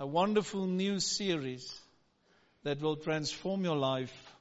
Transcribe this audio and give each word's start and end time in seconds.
a 0.00 0.06
wonderful 0.06 0.66
new 0.66 0.98
series 0.98 1.78
that 2.62 2.80
will 2.80 2.96
transform 2.96 3.64
your 3.64 3.76
life. 3.76 4.34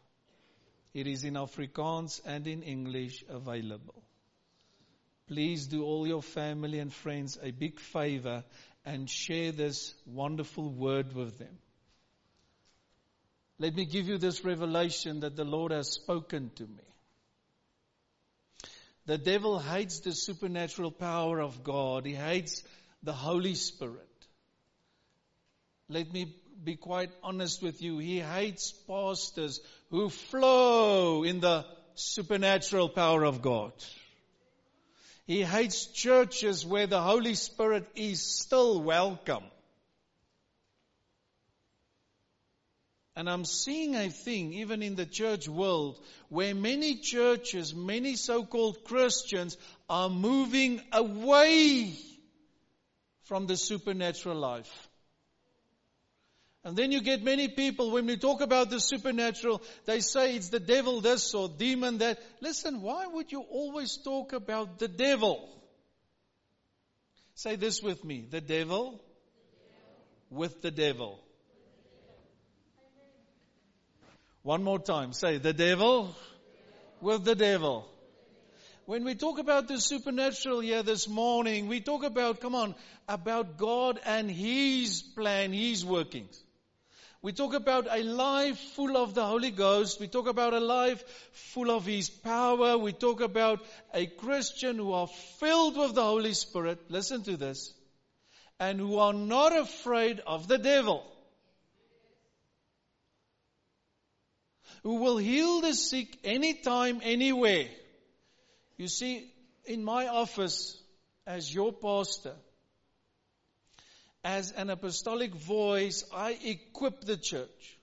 It 0.93 1.05
is 1.05 1.25
in 1.25 1.33
Afrikaans 1.33 2.21
and 2.25 2.47
in 2.47 2.63
English 2.63 3.25
available. 3.29 4.01
Please 5.27 5.67
do 5.67 5.83
all 5.83 6.07
your 6.07 6.21
family 6.21 6.79
and 6.79 6.93
friends 6.93 7.37
a 7.43 7.51
big 7.51 7.77
favor 7.77 8.45
and 8.85 9.09
share 9.09 9.51
this 9.51 9.94
wonderful 10.06 10.69
word 10.69 11.13
with 11.13 11.37
them. 11.37 11.60
Let 13.60 13.76
me 13.76 13.83
give 13.83 14.07
you 14.07 14.17
this 14.17 14.46
revelation 14.46 15.19
that 15.19 15.35
the 15.35 15.44
Lord 15.44 15.73
has 15.73 15.89
spoken 15.89 16.52
to 16.55 16.63
me. 16.63 16.88
The 19.07 19.17
devil 19.17 19.59
hates 19.59 19.99
the 19.99 20.13
supernatural 20.13 20.91
power 20.91 21.41
of 21.41 21.66
God. 21.66 22.05
He 22.05 22.13
hates 22.13 22.63
the 23.03 23.12
Holy 23.12 23.55
Spirit. 23.55 24.09
Let 25.89 26.13
me 26.13 26.35
be 26.63 26.75
quite 26.75 27.11
honest 27.23 27.63
with 27.63 27.81
you. 27.81 27.98
He 27.98 28.20
hates 28.20 28.71
pastors 28.71 29.59
who 29.89 30.09
flow 30.09 31.23
in 31.23 31.39
the 31.39 31.65
supernatural 31.95 32.89
power 32.89 33.23
of 33.23 33.41
God. 33.41 33.73
He 35.25 35.41
hates 35.41 35.88
churches 35.88 36.65
where 36.65 36.88
the 36.88 37.02
Holy 37.02 37.34
Spirit 37.34 37.88
is 37.95 38.21
still 38.21 38.81
welcome. 38.81 39.43
And 43.15 43.29
I'm 43.29 43.45
seeing 43.45 43.95
a 43.95 44.09
thing, 44.09 44.53
even 44.53 44.81
in 44.81 44.95
the 44.95 45.05
church 45.05 45.49
world, 45.49 45.99
where 46.29 46.55
many 46.55 46.95
churches, 46.95 47.76
many 47.76 48.15
so-called 48.15 48.84
Christians 48.85 49.57
are 49.90 50.09
moving 50.09 50.81
away 50.93 51.93
from 53.23 53.45
the 53.45 53.57
supernatural 53.57 54.37
life. 54.37 54.88
And 56.69 56.77
then 56.77 56.91
you 56.91 57.01
get 57.01 57.23
many 57.23 57.47
people, 57.47 57.89
when 57.89 58.05
we 58.05 58.15
talk 58.15 58.41
about 58.41 58.70
the 58.70 58.79
supernatural, 58.79 59.63
they 59.85 60.01
say 60.01 60.35
it's 60.35 60.49
the 60.49 60.59
devil 60.59 61.01
this 61.01 61.34
or 61.34 61.49
demon 61.49 61.98
that. 61.98 62.20
Listen, 62.41 62.84
why 62.84 63.07
would 63.07 63.31
you 63.31 63.41
always 63.41 63.98
talk 63.98 64.34
about 64.34 64.78
the 64.78 64.88
devil? 64.88 65.50
Say 67.34 67.56
this 67.56 67.81
with 67.81 68.06
me. 68.06 68.23
The 68.30 68.39
devil, 68.39 69.02
with 70.30 70.61
the 70.61 70.70
devil. 70.70 71.20
One 74.44 74.64
more 74.64 74.78
time. 74.78 75.11
Say 75.14 75.39
the 75.39 75.54
devil. 75.54 76.16
with 77.02 77.26
the 77.26 77.33
devil. 77.33 77.88
When 78.86 79.06
we 79.06 79.16
talk 79.16 79.39
about 79.39 79.67
the 79.67 79.81
supernatural 79.81 80.59
here 80.59 80.83
this 80.83 81.08
morning, 81.08 81.67
we 81.67 81.81
talk 81.81 82.04
about, 82.04 82.42
come 82.42 82.54
on, 82.54 82.76
about 83.08 83.58
God 83.58 84.00
and 84.06 84.30
His 84.30 85.02
plan, 85.02 85.52
His 85.52 85.83
workings. 85.83 86.44
We 87.22 87.34
talk 87.34 87.53
about 87.53 87.88
a 87.89 88.02
life 88.02 88.58
full 88.58 88.95
of 88.95 89.14
the 89.14 89.25
Holy 89.25 89.52
Ghost. 89.52 90.00
We 90.00 90.08
talk 90.08 90.28
about 90.28 90.53
a 90.53 90.62
life 90.62 91.03
full 91.34 91.70
of 91.70 91.86
His 91.86 92.09
power. 92.09 92.78
We 92.78 92.94
talk 92.94 93.20
about 93.20 93.59
a 93.94 94.06
Christian 94.06 94.78
who 94.78 94.94
are 94.94 95.08
filled 95.39 95.78
with 95.78 95.95
the 95.95 96.03
Holy 96.03 96.34
Spirit. 96.34 96.80
Listen 96.89 97.22
to 97.23 97.36
this. 97.36 97.73
And 98.58 98.80
who 98.80 99.00
are 99.00 99.14
not 99.14 99.56
afraid 99.56 100.22
of 100.26 100.48
the 100.48 100.58
devil. 100.58 101.06
Who 104.83 104.95
will 104.95 105.17
heal 105.17 105.59
the 105.59 105.73
sick 105.73 106.17
anytime, 106.23 107.02
anywhere. 107.04 107.67
You 108.78 108.88
see, 108.88 109.30
in 109.66 109.83
my 109.83 110.08
office, 110.08 110.81
as 111.28 111.54
your 111.54 111.73
pastor, 111.73 112.36
as 114.23 114.52
an 114.52 114.70
apostolic 114.70 115.34
voice, 115.34 116.03
I 116.14 116.38
equip 116.44 117.02
the 117.02 117.17
church. 117.17 117.78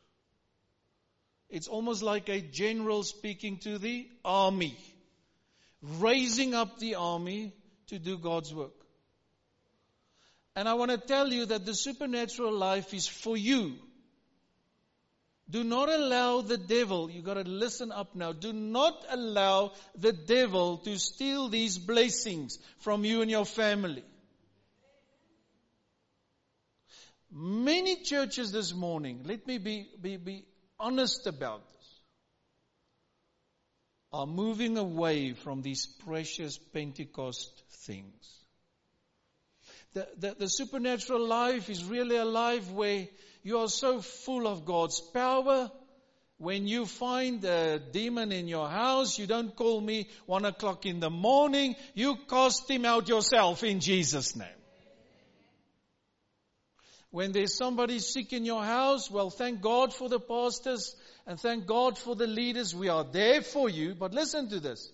It's 1.48 1.68
almost 1.68 2.02
like 2.02 2.28
a 2.28 2.40
general 2.40 3.02
speaking 3.02 3.58
to 3.58 3.78
the 3.78 4.08
army, 4.24 4.76
raising 5.82 6.54
up 6.54 6.78
the 6.78 6.96
army 6.96 7.52
to 7.88 7.98
do 7.98 8.18
God's 8.18 8.52
work. 8.52 8.74
And 10.56 10.68
I 10.68 10.74
want 10.74 10.90
to 10.90 10.98
tell 10.98 11.32
you 11.32 11.46
that 11.46 11.64
the 11.64 11.74
supernatural 11.74 12.52
life 12.52 12.92
is 12.94 13.06
for 13.06 13.36
you. 13.36 13.74
Do 15.48 15.62
not 15.62 15.88
allow 15.88 16.40
the 16.40 16.58
devil, 16.58 17.08
you 17.08 17.22
gotta 17.22 17.42
listen 17.42 17.92
up 17.92 18.16
now, 18.16 18.32
do 18.32 18.52
not 18.52 19.04
allow 19.08 19.72
the 19.94 20.12
devil 20.12 20.78
to 20.78 20.98
steal 20.98 21.48
these 21.48 21.78
blessings 21.78 22.58
from 22.78 23.04
you 23.04 23.22
and 23.22 23.30
your 23.30 23.44
family. 23.44 24.02
Many 27.30 28.02
churches 28.02 28.52
this 28.52 28.72
morning, 28.72 29.22
let 29.24 29.46
me 29.46 29.58
be, 29.58 29.88
be, 30.00 30.16
be 30.16 30.44
honest 30.78 31.26
about 31.26 31.62
this, 31.72 32.00
are 34.12 34.26
moving 34.26 34.78
away 34.78 35.32
from 35.32 35.62
these 35.62 35.86
precious 35.86 36.56
Pentecost 36.56 37.62
things. 37.84 38.36
The, 39.92 40.08
the, 40.18 40.36
the 40.40 40.48
supernatural 40.48 41.26
life 41.26 41.68
is 41.68 41.84
really 41.84 42.16
a 42.16 42.24
life 42.24 42.70
where 42.70 43.08
you 43.42 43.58
are 43.58 43.68
so 43.68 44.00
full 44.00 44.46
of 44.46 44.64
God's 44.64 45.00
power. 45.00 45.70
When 46.38 46.68
you 46.68 46.84
find 46.84 47.42
a 47.44 47.78
demon 47.78 48.30
in 48.30 48.46
your 48.46 48.68
house, 48.68 49.18
you 49.18 49.26
don't 49.26 49.56
call 49.56 49.80
me 49.80 50.08
one 50.26 50.44
o'clock 50.44 50.84
in 50.84 51.00
the 51.00 51.10
morning. 51.10 51.76
You 51.94 52.16
cast 52.28 52.70
him 52.70 52.84
out 52.84 53.08
yourself 53.08 53.64
in 53.64 53.80
Jesus' 53.80 54.36
name. 54.36 54.55
When 57.16 57.32
there's 57.32 57.56
somebody 57.56 57.98
sick 58.00 58.34
in 58.34 58.44
your 58.44 58.62
house, 58.62 59.10
well, 59.10 59.30
thank 59.30 59.62
God 59.62 59.94
for 59.94 60.06
the 60.06 60.20
pastors 60.20 60.94
and 61.26 61.40
thank 61.40 61.64
God 61.64 61.96
for 61.96 62.14
the 62.14 62.26
leaders. 62.26 62.74
We 62.74 62.90
are 62.90 63.04
there 63.04 63.40
for 63.40 63.70
you. 63.70 63.94
But 63.94 64.12
listen 64.12 64.50
to 64.50 64.60
this. 64.60 64.92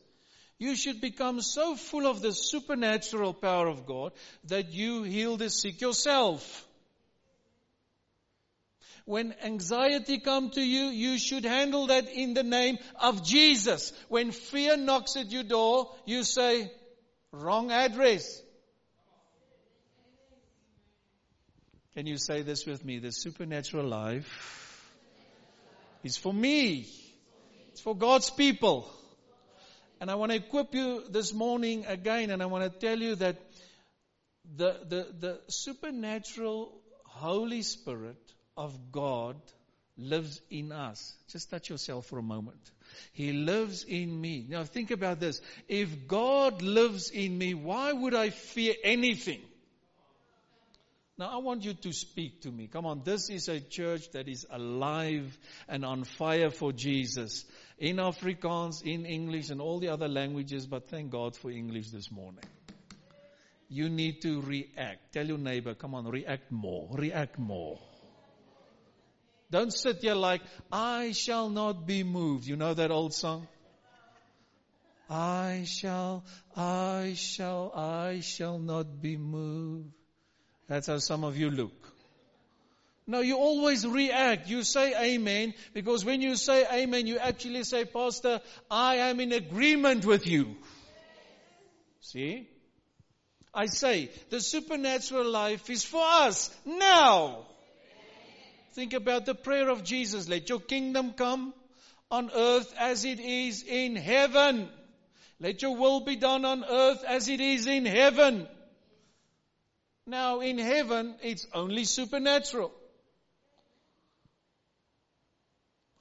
You 0.57 0.77
should 0.77 1.01
become 1.01 1.41
so 1.41 1.75
full 1.75 2.07
of 2.07 2.23
the 2.23 2.31
supernatural 2.31 3.35
power 3.35 3.67
of 3.67 3.87
God 3.87 4.13
that 4.45 4.73
you 4.73 5.03
heal 5.03 5.37
the 5.37 5.51
sick 5.51 5.81
yourself. 5.81 6.65
When 9.05 9.35
anxiety 9.43 10.21
come 10.21 10.51
to 10.51 10.63
you, 10.63 10.91
you 10.91 11.19
should 11.19 11.45
handle 11.45 11.89
that 11.89 12.09
in 12.09 12.35
the 12.35 12.45
name 12.45 12.79
of 13.01 13.25
Jesus. 13.25 13.93
When 14.09 14.31
fear 14.31 14.77
knocks 14.77 15.17
at 15.17 15.33
your 15.33 15.43
door, 15.43 15.91
you 16.07 16.23
say, 16.23 16.71
wrong 17.33 17.73
address. 17.73 18.41
Can 21.95 22.07
you 22.07 22.17
say 22.17 22.41
this 22.41 22.65
with 22.65 22.85
me? 22.85 22.99
The 22.99 23.13
supernatural 23.13 23.87
life 23.87 24.91
is 26.03 26.17
for 26.17 26.33
me. 26.33 26.87
It's 27.69 27.83
for 27.83 27.95
God's 27.95 28.31
people. 28.31 28.91
And 30.01 30.11
I 30.11 30.15
want 30.15 30.33
to 30.33 30.37
equip 30.37 30.75
you 30.75 31.05
this 31.11 31.35
morning 31.35 31.85
again 31.87 32.31
and 32.31 32.43
I 32.43 32.47
want 32.47 32.65
to 32.65 32.79
tell 32.79 32.99
you 32.99 33.15
that 33.17 33.37
the, 34.57 34.79
the, 34.89 35.07
the 35.21 35.41
supernatural 35.49 36.73
Holy 37.05 37.61
Spirit 37.61 38.33
of 38.57 38.91
God 38.91 39.37
lives 39.99 40.41
in 40.51 40.73
us. 40.73 41.15
Just 41.31 41.51
touch 41.51 41.69
yourself 41.69 42.07
for 42.07 42.19
a 42.19 42.23
moment. 42.23 42.71
He 43.13 43.33
lives 43.33 43.85
in 43.85 44.19
me. 44.19 44.47
Now 44.49 44.65
think 44.65 44.91
about 44.91 45.21
this. 45.21 45.43
If 45.69 46.09
God 46.09 46.63
lives 46.63 47.11
in 47.11 47.37
me, 47.37 47.53
why 47.53 47.93
would 47.93 48.15
I 48.15 48.31
fear 48.31 48.75
anything? 48.83 49.43
Now 51.19 51.29
I 51.29 51.37
want 51.37 51.63
you 51.63 51.75
to 51.75 51.93
speak 51.93 52.41
to 52.43 52.51
me. 52.51 52.69
Come 52.69 52.87
on, 52.87 53.03
this 53.05 53.29
is 53.29 53.49
a 53.49 53.61
church 53.61 54.11
that 54.13 54.29
is 54.29 54.47
alive 54.51 55.39
and 55.69 55.85
on 55.85 56.05
fire 56.05 56.51
for 56.51 56.73
Jesus. 56.73 57.45
In 57.79 57.97
Afrikaans, 57.97 58.83
in 58.83 59.05
English 59.05 59.51
and 59.51 59.61
all 59.61 59.79
the 59.79 59.89
other 59.89 60.09
languages, 60.09 60.67
but 60.67 60.89
thank 60.89 61.11
God 61.11 61.37
for 61.37 61.51
English 61.51 61.91
this 61.91 62.11
morning. 62.11 62.45
You 63.69 63.89
need 63.89 64.23
to 64.23 64.41
react. 64.41 65.13
Tell 65.13 65.27
your 65.27 65.39
neighbor, 65.39 65.75
come 65.75 65.95
on, 65.95 66.07
react 66.07 66.51
more, 66.51 66.89
react 66.93 67.39
more. 67.39 67.79
Don't 69.51 69.73
sit 69.73 69.99
here 69.99 70.15
like, 70.15 70.41
I 70.71 71.13
shall 71.13 71.51
not 71.51 71.87
be 71.87 72.05
moved. 72.05 72.47
You 72.47 72.57
know 72.57 72.73
that 72.73 72.91
old 72.91 73.13
song? 73.13 73.47
I 75.11 75.65
shall, 75.67 76.25
I 76.57 77.13
shall, 77.17 77.71
I 77.75 78.21
shall 78.21 78.59
not 78.59 79.03
be 79.03 79.19
moved. 79.19 79.93
That's 80.73 80.87
how 80.87 80.97
some 80.97 81.23
of 81.23 81.37
you 81.37 81.51
look. 81.51 81.75
No, 83.07 83.21
you 83.21 83.37
always 83.37 83.87
react. 83.87 84.49
You 84.49 84.63
say 84.63 84.95
amen 85.15 85.53
because 85.75 86.03
when 86.03 86.23
you 86.23 86.35
say 86.35 86.65
amen, 86.65 87.07
you 87.07 87.19
actually 87.19 87.65
say, 87.65 87.85
Pastor, 87.85 88.41
I 88.71 88.97
am 89.09 89.21
in 89.21 89.33
agreement 89.33 90.07
with 90.07 90.27
you. 90.27 90.57
See? 92.01 92.49
I 93.53 93.67
say, 93.67 94.09
the 94.31 94.41
supernatural 94.41 95.31
life 95.31 95.69
is 95.69 95.85
for 95.85 96.03
us 96.03 96.49
now. 96.65 97.45
Think 98.73 98.95
about 98.95 99.27
the 99.27 99.35
prayer 99.35 99.69
of 99.69 99.85
Jesus. 99.85 100.27
Let 100.27 100.49
your 100.49 100.61
kingdom 100.61 101.13
come 101.13 101.53
on 102.11 102.31
earth 102.35 102.73
as 102.79 103.05
it 103.05 103.21
is 103.21 103.63
in 103.63 103.95
heaven. 103.95 104.71
Let 105.39 105.61
your 105.61 105.77
will 105.77 106.01
be 106.01 106.17
done 106.17 106.47
on 106.47 106.65
earth 106.65 107.05
as 107.07 107.29
it 107.29 107.43
is 107.43 107.67
in 107.67 107.85
heaven. 107.85 108.49
Now 110.07 110.41
in 110.41 110.59
heaven, 110.59 111.15
it's 111.23 111.47
only 111.55 111.85
supernatural. 111.85 112.73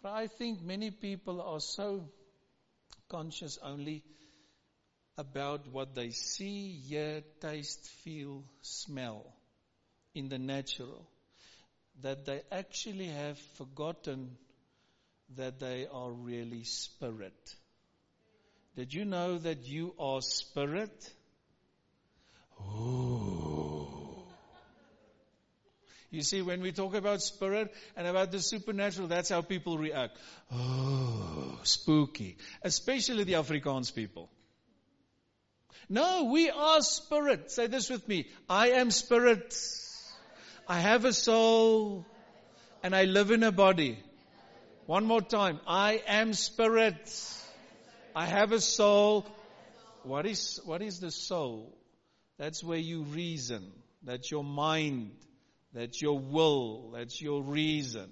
But 0.02 0.14
I 0.14 0.28
think 0.28 0.64
many 0.64 0.90
people 0.90 1.42
are 1.42 1.60
so 1.60 2.10
conscious 3.10 3.60
only 3.62 4.04
about 5.18 5.68
what 5.68 5.94
they 5.94 6.10
see, 6.10 6.72
hear, 6.72 7.22
taste, 7.40 7.88
feel, 8.04 8.44
smell 8.62 9.26
in 10.16 10.30
the 10.30 10.40
natural 10.40 11.08
that 12.02 12.26
they 12.26 12.42
actually 12.52 13.08
have 13.08 13.38
forgotten 13.58 14.38
that 15.36 15.60
they 15.60 15.88
are 15.92 16.12
really 16.12 16.64
spirit. 16.64 17.56
Did 18.76 18.94
you 18.94 19.06
know 19.06 19.38
that 19.38 19.68
you 19.68 19.94
are 20.00 20.22
spirit? 20.22 21.14
Ooh. 22.60 23.51
You 26.12 26.24
see, 26.24 26.42
when 26.42 26.62
we 26.62 26.74
talk 26.74 26.94
about 26.94 27.22
spirit 27.22 27.74
and 27.96 28.06
about 28.06 28.32
the 28.32 28.42
supernatural, 28.42 29.08
that's 29.08 29.30
how 29.30 29.42
people 29.42 29.78
react. 29.78 30.18
Oh, 30.52 31.58
spooky. 31.64 32.38
Especially 32.62 33.24
the 33.24 33.34
Afrikaans 33.34 33.96
people. 33.96 34.30
No, 35.88 36.26
we 36.26 36.50
are 36.50 36.82
spirit. 36.82 37.50
Say 37.50 37.68
this 37.68 37.90
with 37.90 38.06
me. 38.10 38.28
I 38.50 38.72
am 38.72 38.92
spirit. 38.92 39.56
I 40.68 40.80
have 40.80 41.06
a 41.06 41.14
soul 41.14 42.06
and 42.84 42.94
I 42.94 43.06
live 43.06 43.32
in 43.32 43.44
a 43.44 43.52
body. 43.54 43.98
One 44.88 45.06
more 45.06 45.22
time. 45.22 45.62
I 45.66 46.02
am 46.08 46.34
spirit. 46.34 47.10
I 48.14 48.26
have 48.26 48.52
a 48.52 48.60
soul. 48.60 49.26
What 50.04 50.26
is, 50.26 50.60
what 50.66 50.82
is 50.82 51.00
the 51.00 51.12
soul? 51.12 51.78
That's 52.38 52.62
where 52.62 52.78
you 52.78 53.04
reason. 53.04 53.72
That's 54.04 54.30
your 54.30 54.44
mind. 54.44 55.12
That's 55.74 56.02
your 56.02 56.20
will. 56.20 56.92
That's 56.94 57.22
your 57.22 57.42
reason. 57.42 58.10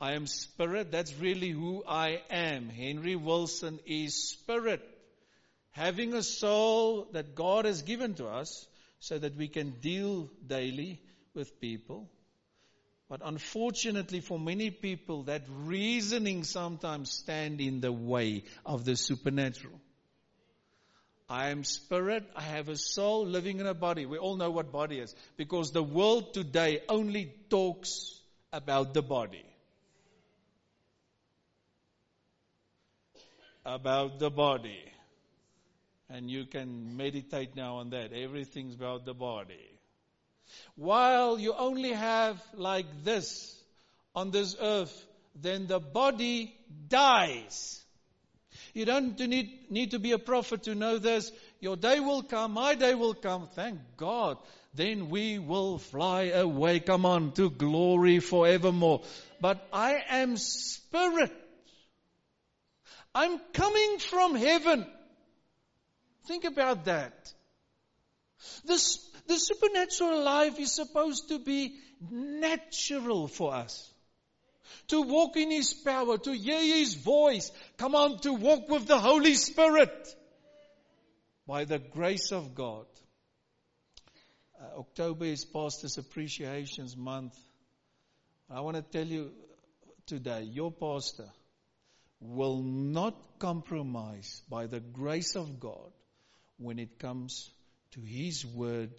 I 0.00 0.14
am 0.14 0.26
spirit. 0.26 0.90
That's 0.90 1.14
really 1.14 1.50
who 1.50 1.84
I 1.86 2.22
am. 2.30 2.68
Henry 2.68 3.14
Wilson 3.14 3.78
is 3.86 4.30
spirit. 4.30 4.82
Having 5.70 6.14
a 6.14 6.22
soul 6.22 7.08
that 7.12 7.34
God 7.34 7.66
has 7.66 7.82
given 7.82 8.14
to 8.14 8.26
us 8.26 8.66
so 9.00 9.18
that 9.18 9.36
we 9.36 9.48
can 9.48 9.70
deal 9.80 10.28
daily 10.46 11.00
with 11.34 11.60
people. 11.60 12.10
But 13.08 13.20
unfortunately 13.24 14.20
for 14.20 14.38
many 14.38 14.70
people, 14.70 15.24
that 15.24 15.42
reasoning 15.48 16.44
sometimes 16.44 17.10
stand 17.10 17.60
in 17.60 17.80
the 17.80 17.92
way 17.92 18.44
of 18.64 18.84
the 18.84 18.96
supernatural. 18.96 19.78
I 21.32 21.48
am 21.48 21.64
spirit, 21.64 22.24
I 22.36 22.42
have 22.42 22.68
a 22.68 22.76
soul 22.76 23.24
living 23.24 23.58
in 23.58 23.66
a 23.66 23.72
body. 23.72 24.04
We 24.04 24.18
all 24.18 24.36
know 24.36 24.50
what 24.50 24.70
body 24.70 24.98
is 24.98 25.14
because 25.38 25.72
the 25.72 25.82
world 25.82 26.34
today 26.34 26.82
only 26.90 27.32
talks 27.48 28.20
about 28.52 28.92
the 28.92 29.00
body. 29.00 29.46
About 33.64 34.18
the 34.18 34.28
body. 34.28 34.84
And 36.10 36.30
you 36.30 36.44
can 36.44 36.98
meditate 36.98 37.56
now 37.56 37.76
on 37.76 37.88
that. 37.90 38.12
Everything's 38.12 38.74
about 38.74 39.06
the 39.06 39.14
body. 39.14 39.70
While 40.76 41.38
you 41.38 41.54
only 41.54 41.92
have 41.92 42.42
like 42.52 43.04
this 43.04 43.58
on 44.14 44.32
this 44.32 44.54
earth, 44.60 45.06
then 45.34 45.66
the 45.66 45.80
body 45.80 46.54
dies. 46.88 47.81
You 48.74 48.86
don't 48.86 49.18
need, 49.18 49.70
need 49.70 49.90
to 49.90 49.98
be 49.98 50.12
a 50.12 50.18
prophet 50.18 50.64
to 50.64 50.74
know 50.74 50.98
this. 50.98 51.30
Your 51.60 51.76
day 51.76 52.00
will 52.00 52.22
come, 52.22 52.52
my 52.52 52.74
day 52.74 52.94
will 52.94 53.14
come. 53.14 53.48
Thank 53.54 53.78
God. 53.96 54.38
Then 54.74 55.10
we 55.10 55.38
will 55.38 55.78
fly 55.78 56.24
away. 56.24 56.80
Come 56.80 57.04
on, 57.04 57.32
to 57.32 57.50
glory 57.50 58.20
forevermore. 58.20 59.02
But 59.40 59.66
I 59.72 60.02
am 60.08 60.38
spirit. 60.38 61.32
I'm 63.14 63.38
coming 63.52 63.98
from 63.98 64.34
heaven. 64.34 64.86
Think 66.26 66.44
about 66.44 66.86
that. 66.86 67.32
This 68.64 68.98
the 69.26 69.38
supernatural 69.38 70.22
life 70.22 70.58
is 70.58 70.72
supposed 70.72 71.28
to 71.28 71.38
be 71.38 71.76
natural 72.10 73.28
for 73.28 73.54
us. 73.54 73.91
To 74.88 75.02
walk 75.02 75.36
in 75.36 75.50
His 75.50 75.72
power, 75.72 76.18
to 76.18 76.32
hear 76.32 76.60
His 76.60 76.94
voice. 76.94 77.50
Come 77.78 77.94
on, 77.94 78.18
to 78.20 78.32
walk 78.32 78.68
with 78.68 78.86
the 78.86 78.98
Holy 78.98 79.34
Spirit. 79.34 80.14
By 81.46 81.64
the 81.64 81.78
grace 81.78 82.32
of 82.32 82.54
God. 82.54 82.86
Uh, 84.60 84.78
October 84.80 85.24
is 85.24 85.44
Pastor's 85.44 85.98
Appreciations 85.98 86.96
Month. 86.96 87.36
I 88.48 88.60
want 88.60 88.76
to 88.76 88.82
tell 88.82 89.06
you 89.06 89.32
today, 90.06 90.42
your 90.42 90.70
pastor 90.70 91.28
will 92.20 92.62
not 92.62 93.14
compromise 93.38 94.42
by 94.48 94.66
the 94.66 94.78
grace 94.78 95.34
of 95.34 95.58
God 95.58 95.90
when 96.58 96.78
it 96.78 96.98
comes 96.98 97.50
to 97.92 98.00
His 98.00 98.46
Word 98.46 98.90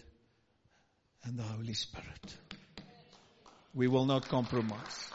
and 1.23 1.37
the 1.37 1.43
Holy 1.43 1.73
Spirit. 1.73 2.37
We 3.73 3.87
will 3.87 4.05
not 4.05 4.27
compromise. 4.27 5.09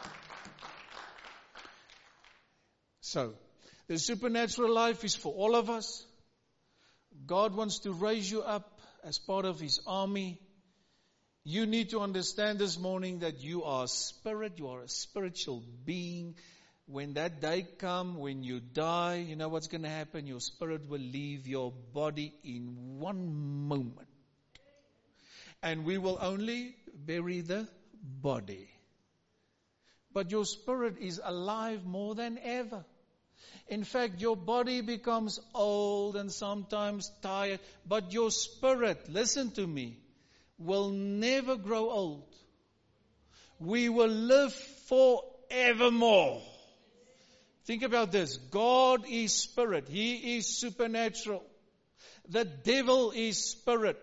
So, 3.09 3.33
the 3.87 3.97
supernatural 3.97 4.71
life 4.71 5.03
is 5.03 5.15
for 5.15 5.33
all 5.33 5.55
of 5.55 5.67
us. 5.71 6.05
God 7.25 7.55
wants 7.55 7.79
to 7.79 7.91
raise 7.91 8.29
you 8.29 8.43
up 8.43 8.81
as 9.03 9.17
part 9.17 9.45
of 9.45 9.59
His 9.59 9.79
army. 9.87 10.39
You 11.43 11.65
need 11.65 11.89
to 11.89 12.01
understand 12.01 12.59
this 12.59 12.77
morning 12.77 13.19
that 13.19 13.41
you 13.41 13.63
are 13.63 13.85
a 13.85 13.87
spirit, 13.87 14.59
you 14.59 14.67
are 14.67 14.81
a 14.81 14.87
spiritual 14.87 15.63
being. 15.85 16.35
When 16.85 17.15
that 17.15 17.41
day 17.41 17.65
comes, 17.79 18.15
when 18.15 18.43
you 18.43 18.59
die, 18.59 19.25
you 19.27 19.35
know 19.35 19.49
what's 19.49 19.67
going 19.67 19.83
to 19.83 19.89
happen? 19.89 20.27
Your 20.27 20.39
spirit 20.39 20.87
will 20.87 21.01
leave 21.01 21.47
your 21.47 21.71
body 21.71 22.35
in 22.43 22.99
one 22.99 23.67
moment 23.67 24.07
and 25.63 25.83
we 25.83 25.97
will 25.97 26.19
only 26.21 26.75
bury 26.93 27.41
the 27.41 27.67
body. 28.03 28.69
But 30.13 30.29
your 30.29 30.45
spirit 30.45 30.97
is 30.99 31.19
alive 31.23 31.85
more 31.85 32.13
than 32.13 32.39
ever. 32.43 32.85
In 33.67 33.83
fact, 33.83 34.19
your 34.19 34.35
body 34.35 34.81
becomes 34.81 35.39
old 35.53 36.15
and 36.15 36.31
sometimes 36.31 37.11
tired, 37.21 37.59
but 37.85 38.13
your 38.13 38.31
spirit, 38.31 39.09
listen 39.09 39.51
to 39.51 39.65
me, 39.65 39.97
will 40.57 40.89
never 40.89 41.55
grow 41.55 41.89
old. 41.89 42.35
We 43.59 43.89
will 43.89 44.07
live 44.07 44.53
forevermore. 44.87 46.41
Think 47.65 47.83
about 47.83 48.11
this. 48.11 48.37
God 48.37 49.05
is 49.07 49.33
spirit. 49.33 49.87
He 49.87 50.37
is 50.37 50.47
supernatural. 50.47 51.43
The 52.27 52.45
devil 52.45 53.11
is 53.11 53.37
spirit. 53.37 54.01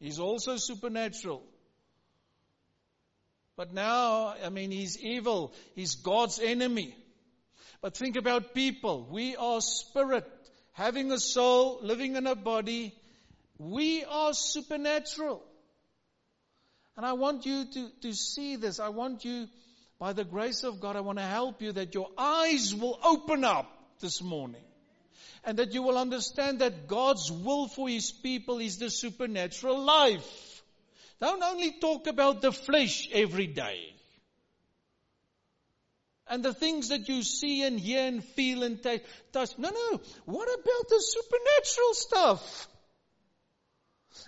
He's 0.00 0.18
also 0.18 0.56
supernatural. 0.56 1.42
But 3.56 3.74
now, 3.74 4.34
I 4.42 4.48
mean, 4.48 4.70
he's 4.70 4.98
evil. 4.98 5.52
He's 5.74 5.96
God's 5.96 6.38
enemy. 6.38 6.96
But 7.82 7.96
think 7.96 8.14
about 8.14 8.54
people. 8.54 9.08
We 9.10 9.34
are 9.34 9.60
spirit, 9.60 10.24
having 10.72 11.10
a 11.10 11.18
soul, 11.18 11.80
living 11.82 12.14
in 12.14 12.28
a 12.28 12.36
body. 12.36 12.94
We 13.58 14.04
are 14.04 14.32
supernatural. 14.32 15.42
And 16.96 17.04
I 17.04 17.14
want 17.14 17.44
you 17.44 17.64
to, 17.64 17.90
to 18.02 18.12
see 18.12 18.54
this. 18.54 18.78
I 18.78 18.90
want 18.90 19.24
you, 19.24 19.48
by 19.98 20.12
the 20.12 20.24
grace 20.24 20.62
of 20.62 20.80
God, 20.80 20.94
I 20.94 21.00
want 21.00 21.18
to 21.18 21.24
help 21.24 21.60
you 21.60 21.72
that 21.72 21.92
your 21.92 22.08
eyes 22.16 22.72
will 22.72 22.98
open 23.02 23.42
up 23.44 23.66
this 24.00 24.22
morning 24.22 24.62
and 25.44 25.58
that 25.58 25.74
you 25.74 25.82
will 25.82 25.98
understand 25.98 26.60
that 26.60 26.86
God's 26.86 27.32
will 27.32 27.66
for 27.66 27.88
His 27.88 28.12
people 28.12 28.60
is 28.60 28.78
the 28.78 28.90
supernatural 28.90 29.80
life. 29.80 30.62
Don't 31.20 31.42
only 31.42 31.72
talk 31.80 32.06
about 32.06 32.42
the 32.42 32.52
flesh 32.52 33.08
every 33.12 33.48
day. 33.48 33.92
And 36.28 36.42
the 36.42 36.54
things 36.54 36.88
that 36.88 37.08
you 37.08 37.22
see 37.22 37.64
and 37.64 37.78
hear 37.78 38.06
and 38.06 38.24
feel 38.24 38.62
and 38.62 38.82
taste, 38.82 39.04
touch. 39.32 39.58
No, 39.58 39.70
no. 39.70 40.00
What 40.24 40.48
about 40.48 40.88
the 40.88 41.00
supernatural 41.00 41.94
stuff? 41.94 42.68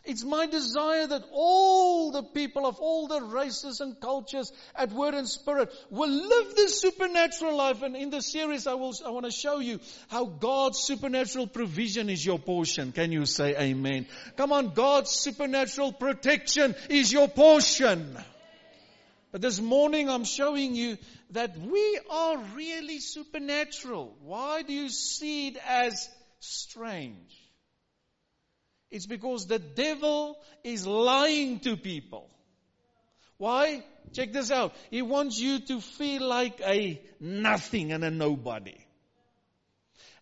It's 0.04 0.24
my 0.24 0.46
desire 0.46 1.06
that 1.06 1.24
all 1.32 2.10
the 2.10 2.22
people 2.22 2.66
of 2.66 2.78
all 2.78 3.06
the 3.06 3.22
races 3.22 3.80
and 3.80 3.98
cultures 3.98 4.52
at 4.74 4.92
Word 4.92 5.14
and 5.14 5.28
Spirit 5.28 5.72
will 5.90 6.10
live 6.10 6.54
this 6.54 6.80
supernatural 6.80 7.56
life. 7.56 7.82
And 7.82 7.96
in 7.96 8.10
the 8.10 8.20
series, 8.20 8.66
I 8.66 8.74
will, 8.74 8.92
I 9.04 9.10
want 9.10 9.26
to 9.26 9.32
show 9.32 9.60
you 9.60 9.80
how 10.08 10.24
God's 10.24 10.80
supernatural 10.80 11.46
provision 11.46 12.10
is 12.10 12.24
your 12.24 12.38
portion. 12.38 12.92
Can 12.92 13.12
you 13.12 13.24
say 13.26 13.56
amen? 13.56 14.06
Come 14.36 14.52
on, 14.52 14.74
God's 14.74 15.10
supernatural 15.10 15.92
protection 15.92 16.74
is 16.90 17.12
your 17.12 17.28
portion. 17.28 18.18
But 19.34 19.40
this 19.40 19.60
morning 19.60 20.08
I'm 20.08 20.22
showing 20.22 20.76
you 20.76 20.96
that 21.30 21.58
we 21.58 21.98
are 22.08 22.38
really 22.54 23.00
supernatural. 23.00 24.16
Why 24.22 24.62
do 24.62 24.72
you 24.72 24.88
see 24.88 25.48
it 25.48 25.56
as 25.66 26.08
strange? 26.38 27.34
It's 28.92 29.06
because 29.06 29.48
the 29.48 29.58
devil 29.58 30.38
is 30.62 30.86
lying 30.86 31.58
to 31.66 31.76
people. 31.76 32.30
Why? 33.36 33.82
Check 34.12 34.32
this 34.32 34.52
out. 34.52 34.72
He 34.92 35.02
wants 35.02 35.36
you 35.36 35.58
to 35.58 35.80
feel 35.80 36.22
like 36.22 36.60
a 36.60 37.02
nothing 37.18 37.90
and 37.90 38.04
a 38.04 38.12
nobody. 38.12 38.78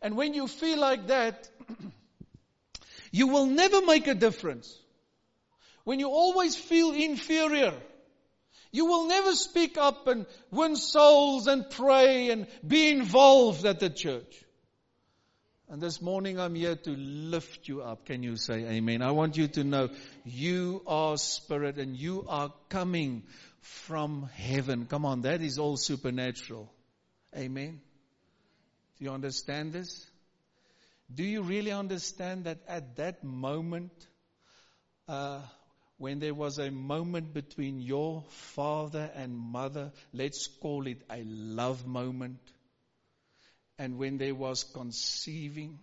And 0.00 0.16
when 0.16 0.33
you 0.33 0.49
feel 0.49 0.78
like 0.78 1.09
that, 1.09 1.50
you 3.12 3.26
will 3.26 3.45
never 3.45 3.85
make 3.85 4.07
a 4.07 4.14
difference. 4.14 4.75
When 5.85 6.00
you 6.00 6.09
always 6.09 6.57
feel 6.57 6.92
inferior, 6.92 7.75
you 8.73 8.87
will 8.87 9.07
never 9.07 9.35
speak 9.35 9.76
up 9.76 10.07
and 10.09 10.26
win 10.50 10.76
souls 10.76 11.47
and 11.47 11.69
pray 11.69 12.31
and 12.31 12.47
be 12.67 12.88
involved 12.88 13.67
at 13.67 13.81
the 13.81 13.91
church. 13.91 14.45
And 15.69 15.81
this 15.81 16.02
morning 16.02 16.41
I'm 16.41 16.55
here 16.55 16.76
to 16.76 16.91
lift 16.91 17.69
you 17.69 17.83
up. 17.83 18.07
Can 18.07 18.23
you 18.23 18.37
say 18.37 18.64
amen? 18.64 19.02
I 19.02 19.11
want 19.11 19.37
you 19.37 19.49
to 19.49 19.64
know 19.64 19.91
you 20.25 20.83
are 20.87 21.17
spirit 21.17 21.79
and 21.79 21.97
you 21.97 22.25
are 22.29 22.52
coming 22.69 23.23
from 23.61 24.29
heaven. 24.35 24.87
Come 24.87 25.05
on, 25.05 25.23
that 25.23 25.43
is 25.43 25.59
all 25.59 25.76
supernatural. 25.76 26.71
Amen. 27.37 27.81
Do 28.99 29.05
you 29.05 29.12
understand 29.12 29.73
this? 29.73 30.07
Do 31.14 31.25
you 31.25 31.43
really 31.43 31.73
understand 31.73 32.45
that 32.45 32.59
at 32.67 32.97
that 32.97 33.23
moment, 33.23 33.93
uh, 35.09 35.41
when 36.02 36.18
there 36.18 36.35
was 36.35 36.59
a 36.59 36.68
moment 36.68 37.32
between 37.32 37.80
your 37.80 38.25
father 38.28 39.09
and 39.14 39.38
mother, 39.38 39.92
let's 40.12 40.49
call 40.49 40.88
it 40.88 41.00
a 41.09 41.23
love 41.23 41.87
moment, 41.87 42.40
and 43.78 43.97
when 43.99 44.18
there 44.18 44.35
was 44.35 44.64
conceiving. 44.64 45.78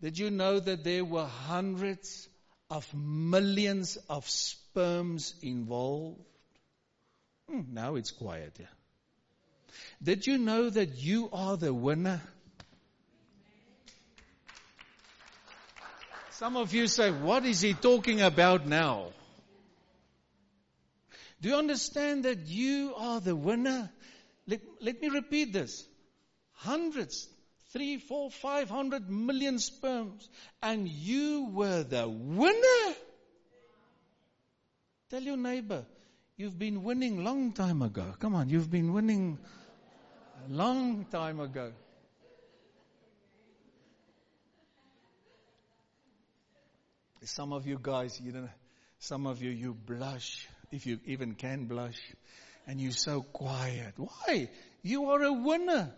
Did 0.00 0.18
you 0.18 0.30
know 0.30 0.58
that 0.60 0.82
there 0.82 1.04
were 1.04 1.26
hundreds 1.26 2.26
of 2.70 2.86
millions 2.94 3.98
of 4.08 4.26
sperms 4.26 5.34
involved? 5.42 6.24
Hmm, 7.50 7.64
now 7.70 7.96
it's 7.96 8.12
quiet 8.12 8.54
here. 8.56 8.74
Did 10.02 10.26
you 10.26 10.38
know 10.38 10.70
that 10.70 10.96
you 10.96 11.28
are 11.34 11.58
the 11.58 11.74
winner? 11.74 12.22
Some 16.38 16.56
of 16.56 16.72
you 16.72 16.86
say, 16.86 17.10
what 17.10 17.44
is 17.44 17.62
he 17.62 17.74
talking 17.74 18.20
about 18.20 18.64
now? 18.64 19.06
Do 21.40 21.48
you 21.48 21.56
understand 21.56 22.26
that 22.26 22.46
you 22.46 22.94
are 22.96 23.18
the 23.18 23.34
winner? 23.34 23.90
Let, 24.46 24.60
let 24.80 25.02
me 25.02 25.08
repeat 25.08 25.52
this 25.52 25.84
hundreds, 26.52 27.28
three, 27.72 27.98
four, 27.98 28.30
five 28.30 28.70
hundred 28.70 29.10
million 29.10 29.58
sperms, 29.58 30.28
and 30.62 30.88
you 30.88 31.48
were 31.52 31.82
the 31.82 32.08
winner. 32.08 32.94
Tell 35.10 35.22
your 35.22 35.36
neighbor, 35.36 35.86
you've 36.36 36.56
been 36.56 36.84
winning 36.84 37.24
long 37.24 37.50
time 37.50 37.82
ago. 37.82 38.14
Come 38.20 38.36
on, 38.36 38.48
you've 38.48 38.70
been 38.70 38.92
winning 38.92 39.38
long 40.48 41.04
time 41.06 41.40
ago. 41.40 41.72
Some 47.28 47.52
of 47.52 47.66
you 47.66 47.78
guys, 47.80 48.18
you 48.22 48.32
know, 48.32 48.48
some 48.98 49.26
of 49.26 49.42
you, 49.42 49.50
you 49.50 49.74
blush, 49.74 50.48
if 50.72 50.86
you 50.86 50.98
even 51.04 51.34
can 51.34 51.66
blush, 51.66 52.00
and 52.66 52.80
you're 52.80 52.92
so 52.92 53.22
quiet. 53.22 53.94
Why? 53.96 54.48
You 54.82 55.10
are 55.10 55.22
a 55.22 55.32
winner. 55.32 55.92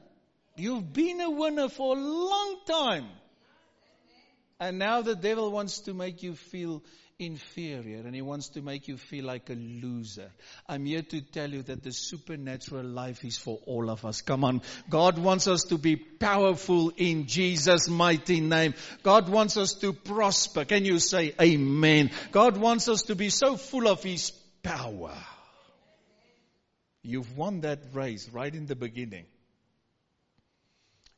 You've 0.56 0.92
been 0.92 1.20
a 1.20 1.30
winner 1.30 1.68
for 1.68 1.96
a 1.96 2.00
long 2.00 2.56
time. 2.66 3.06
And 4.58 4.78
now 4.78 5.02
the 5.02 5.14
devil 5.14 5.52
wants 5.52 5.80
to 5.82 5.94
make 5.94 6.22
you 6.22 6.34
feel 6.34 6.82
inferior 7.20 7.98
and 7.98 8.14
he 8.14 8.22
wants 8.22 8.48
to 8.50 8.62
make 8.62 8.88
you 8.88 8.96
feel 8.96 9.26
like 9.26 9.50
a 9.50 9.54
loser. 9.54 10.30
I'm 10.68 10.86
here 10.86 11.02
to 11.02 11.20
tell 11.20 11.50
you 11.50 11.62
that 11.64 11.82
the 11.82 11.92
supernatural 11.92 12.84
life 12.84 13.24
is 13.24 13.36
for 13.36 13.58
all 13.66 13.90
of 13.90 14.04
us. 14.04 14.22
Come 14.22 14.44
on. 14.44 14.62
God 14.88 15.18
wants 15.18 15.46
us 15.46 15.64
to 15.64 15.78
be 15.78 15.96
powerful 15.96 16.92
in 16.96 17.26
Jesus' 17.26 17.88
mighty 17.88 18.40
name. 18.40 18.74
God 19.02 19.28
wants 19.28 19.56
us 19.56 19.74
to 19.74 19.92
prosper. 19.92 20.64
Can 20.64 20.84
you 20.84 20.98
say 20.98 21.34
amen? 21.40 22.10
God 22.32 22.56
wants 22.56 22.88
us 22.88 23.02
to 23.02 23.14
be 23.14 23.30
so 23.30 23.56
full 23.56 23.86
of 23.86 24.02
his 24.02 24.30
power. 24.62 25.14
You've 27.02 27.36
won 27.36 27.60
that 27.60 27.80
race 27.92 28.28
right 28.30 28.54
in 28.54 28.66
the 28.66 28.76
beginning. 28.76 29.26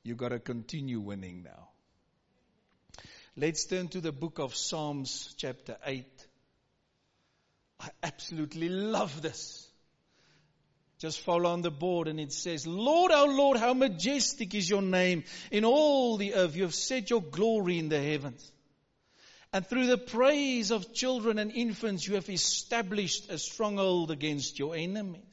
You've 0.05 0.19
gotta 0.19 0.39
continue 0.39 1.01
winning 1.01 1.43
now. 1.45 1.72
Let's 3.35 3.65
turn 3.65 3.89
to 3.89 4.01
the 4.03 4.13
book 4.13 4.39
of 4.39 4.55
Psalms 4.55 5.35
chapter 5.39 5.79
8. 5.87 6.05
I 7.81 7.89
absolutely 8.03 8.69
love 8.69 9.23
this. 9.23 9.67
Just 10.99 11.21
follow 11.21 11.51
on 11.51 11.63
the 11.63 11.71
board 11.71 12.09
and 12.09 12.21
it 12.21 12.33
says, 12.33 12.67
Lord, 12.67 13.11
our 13.11 13.27
Lord, 13.27 13.57
how 13.57 13.73
majestic 13.73 14.55
is 14.55 14.69
your 14.69 14.83
name 14.83 15.25
in 15.51 15.65
all 15.65 16.19
the 16.19 16.35
earth. 16.35 16.55
You 16.55 16.65
have 16.65 16.75
set 16.75 17.09
your 17.09 17.23
glory 17.23 17.79
in 17.79 17.89
the 17.89 18.01
heavens. 18.01 18.53
And 19.51 19.67
through 19.67 19.87
the 19.87 19.99
praise 19.99 20.71
of 20.71 20.93
children 20.93 21.39
and 21.39 21.51
infants, 21.51 22.07
you 22.07 22.17
have 22.17 22.29
established 22.29 23.31
a 23.31 23.39
stronghold 23.39 24.11
against 24.11 24.59
your 24.59 24.77
enemies 24.77 25.25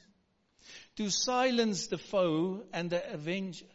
to 0.95 1.09
silence 1.09 1.87
the 1.87 1.97
foe 1.97 2.63
and 2.73 2.89
the 2.89 3.13
avenger. 3.13 3.65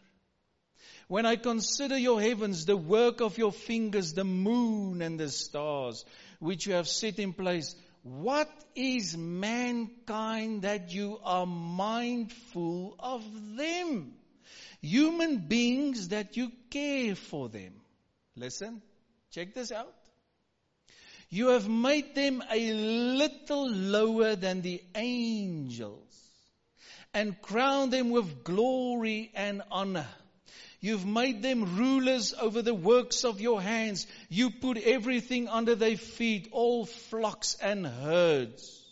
When 1.09 1.27
I 1.27 1.37
consider 1.37 1.99
your 1.99 2.21
heavens, 2.21 2.65
the 2.65 2.77
work 2.77 3.21
of 3.21 3.37
your 3.37 3.53
fingers, 3.53 4.15
the 4.15 4.25
moon 4.25 5.03
and 5.03 5.21
the 5.21 5.29
stars, 5.29 6.05
which 6.39 6.67
you 6.67 6.75
have 6.75 6.89
set 6.89 7.19
in 7.19 7.33
place, 7.33 7.75
what 8.03 8.51
is 8.75 9.17
mankind 9.17 10.63
that 10.63 10.93
you 10.93 11.19
are 11.25 11.47
mindful 11.47 12.97
of 12.99 13.23
them? 13.57 14.15
Human 14.81 15.39
beings 15.39 16.09
that 16.09 16.37
you 16.37 16.53
care 16.71 17.15
for 17.15 17.49
them. 17.49 17.73
Listen, 18.37 18.83
check 19.31 19.55
this 19.55 19.73
out. 19.73 19.95
You 21.31 21.49
have 21.49 21.69
made 21.69 22.15
them 22.15 22.43
a 22.51 22.73
little 22.73 23.71
lower 23.71 24.37
than 24.37 24.61
the 24.61 24.83
angels 24.95 26.15
and 27.13 27.41
crowned 27.41 27.93
them 27.93 28.11
with 28.11 28.45
glory 28.45 29.31
and 29.35 29.63
honor. 29.71 30.07
You've 30.85 31.07
made 31.07 31.41
them 31.41 31.79
rulers 31.79 32.35
over 32.39 32.61
the 32.61 32.75
works 32.75 33.25
of 33.25 33.41
your 33.41 33.59
hands. 33.63 34.07
You 34.29 34.51
put 34.51 34.77
everything 34.77 35.49
under 35.49 35.75
their 35.75 35.97
feet, 35.97 36.49
all 36.53 36.85
flocks 36.85 37.57
and 37.63 37.87
herds. 37.87 38.85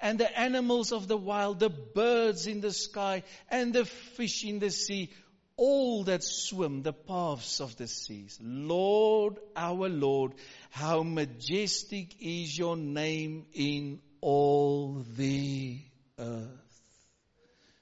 And 0.00 0.18
the 0.18 0.40
animals 0.40 0.90
of 0.90 1.06
the 1.06 1.18
wild, 1.18 1.60
the 1.60 1.68
birds 1.68 2.46
in 2.46 2.62
the 2.62 2.72
sky, 2.72 3.24
and 3.50 3.74
the 3.74 3.84
fish 3.84 4.42
in 4.42 4.58
the 4.58 4.70
sea, 4.70 5.10
all 5.58 6.04
that 6.04 6.24
swim 6.24 6.80
the 6.82 6.94
paths 6.94 7.60
of 7.60 7.76
the 7.76 7.88
seas. 7.88 8.38
Lord, 8.42 9.36
our 9.54 9.90
Lord, 9.90 10.32
how 10.70 11.02
majestic 11.02 12.16
is 12.20 12.56
your 12.56 12.78
name 12.78 13.44
in 13.52 14.00
all 14.22 15.04
the 15.18 15.78
earth. 16.18 16.82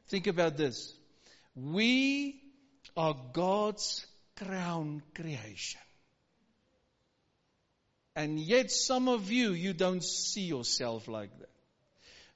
Think 0.08 0.26
about 0.26 0.56
this. 0.56 0.92
We 1.54 2.42
are 2.96 3.16
God's 3.32 4.06
crown 4.36 5.02
creation. 5.14 5.80
And 8.14 8.40
yet 8.40 8.70
some 8.70 9.08
of 9.08 9.30
you, 9.30 9.50
you 9.52 9.74
don't 9.74 10.02
see 10.02 10.46
yourself 10.46 11.06
like 11.06 11.38
that. 11.38 11.50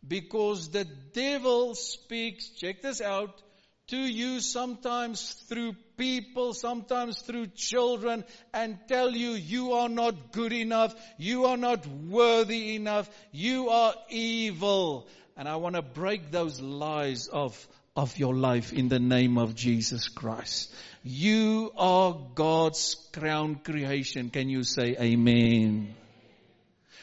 Because 0.06 0.70
the 0.70 0.84
devil 0.84 1.74
speaks, 1.74 2.50
check 2.50 2.82
this 2.82 3.00
out, 3.00 3.42
to 3.88 3.96
you 3.96 4.40
sometimes 4.40 5.32
through 5.48 5.74
people, 5.96 6.54
sometimes 6.54 7.18
through 7.22 7.48
children 7.48 8.24
and 8.54 8.78
tell 8.86 9.10
you 9.10 9.30
you 9.30 9.72
are 9.72 9.88
not 9.88 10.32
good 10.32 10.52
enough, 10.52 10.94
you 11.18 11.46
are 11.46 11.56
not 11.56 11.86
worthy 11.86 12.76
enough, 12.76 13.10
you 13.32 13.68
are 13.68 13.94
evil. 14.08 15.08
And 15.40 15.48
I 15.48 15.56
want 15.56 15.74
to 15.74 15.80
break 15.80 16.30
those 16.30 16.60
lies 16.60 17.26
of 17.26 17.66
of 17.96 18.18
your 18.18 18.34
life 18.34 18.74
in 18.74 18.90
the 18.90 18.98
name 18.98 19.38
of 19.38 19.54
Jesus 19.54 20.06
Christ. 20.06 20.70
You 21.02 21.72
are 21.78 22.14
God's 22.34 22.96
crown 23.14 23.54
creation. 23.54 24.28
Can 24.28 24.50
you 24.50 24.64
say 24.64 24.98
amen? 25.00 25.94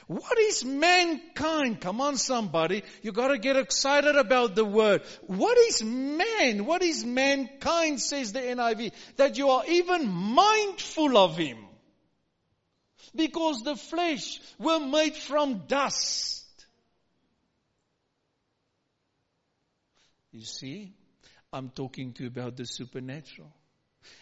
What 0.06 0.38
is 0.38 0.64
mankind? 0.64 1.82
Come 1.82 2.00
on 2.00 2.18
somebody. 2.18 2.84
You 3.02 3.12
gotta 3.12 3.40
get 3.40 3.56
excited 3.56 4.16
about 4.16 4.54
the 4.54 4.66
word. 4.66 5.02
What 5.26 5.58
is 5.58 5.84
man? 5.84 6.64
What 6.68 6.84
is 6.84 7.04
mankind 7.04 8.00
says 8.00 8.34
the 8.34 8.42
NIV? 8.42 8.92
That 9.16 9.40
you 9.40 9.50
are 9.50 9.64
even 9.68 10.08
mindful 10.08 11.18
of 11.18 11.36
him. 11.38 11.58
Because 13.16 13.64
the 13.64 13.76
flesh 13.76 14.40
were 14.60 14.80
made 14.80 15.16
from 15.16 15.64
dust. 15.68 16.38
You 20.38 20.46
see, 20.46 20.94
I'm 21.52 21.70
talking 21.70 22.14
to 22.14 22.24
you 22.24 22.30
about 22.30 22.58
the 22.58 22.66
supernatural. 22.66 23.52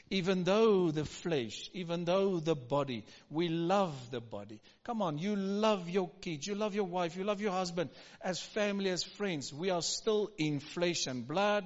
Even 0.10 0.46
though 0.46 0.90
the 0.90 1.04
flesh, 1.04 1.70
even 1.74 2.06
though 2.06 2.40
the 2.40 2.56
body, 2.56 3.04
we 3.30 3.50
love 3.50 3.94
the 4.12 4.22
body. 4.22 4.62
Come 4.86 5.02
on, 5.02 5.18
you 5.18 5.36
love 5.36 5.90
your 5.90 6.10
kids, 6.22 6.48
you 6.48 6.56
love 6.56 6.74
your 6.74 6.86
wife, 6.86 7.18
you 7.18 7.26
love 7.26 7.42
your 7.42 7.52
husband, 7.52 7.90
as 8.22 8.40
family, 8.40 8.92
as 8.92 9.04
friends. 9.04 9.54
We 9.54 9.72
are 9.72 9.82
still 9.82 10.32
in 10.38 10.62
flesh 10.62 11.06
and 11.06 11.28
blood. 11.28 11.66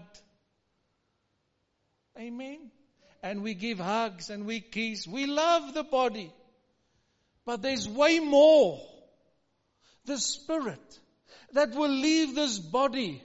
Amen. 2.18 2.72
And 3.22 3.44
we 3.44 3.53
give 3.53 3.77
hugs 3.77 4.32
and 4.32 4.48
we 4.48 4.62
kiss. 4.62 5.06
We 5.06 5.27
love 5.27 5.75
the 5.75 5.84
body. 5.84 6.34
But 7.46 7.62
there's 7.62 7.88
way 7.88 8.18
more. 8.18 8.82
The 10.06 10.18
spirit 10.18 11.00
that 11.53 11.75
will 11.75 11.91
leave 11.91 12.34
this 12.34 12.58
body. 12.58 13.22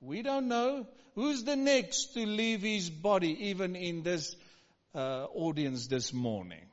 We 0.00 0.22
don't 0.22 0.48
know. 0.48 0.86
Who's 1.14 1.44
the 1.44 1.56
next 1.56 2.14
to 2.14 2.24
leave 2.24 2.62
his 2.62 2.90
body, 2.90 3.48
even 3.48 3.74
in 3.74 4.02
this 4.02 4.36
uh, 4.94 5.26
audience 5.34 5.88
this 5.88 6.12
morning? 6.12 6.64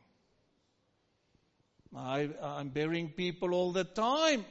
I, 1.96 2.30
I'm 2.42 2.70
burying 2.70 3.10
people 3.10 3.54
all 3.54 3.72
the 3.72 3.84
time. 3.84 4.46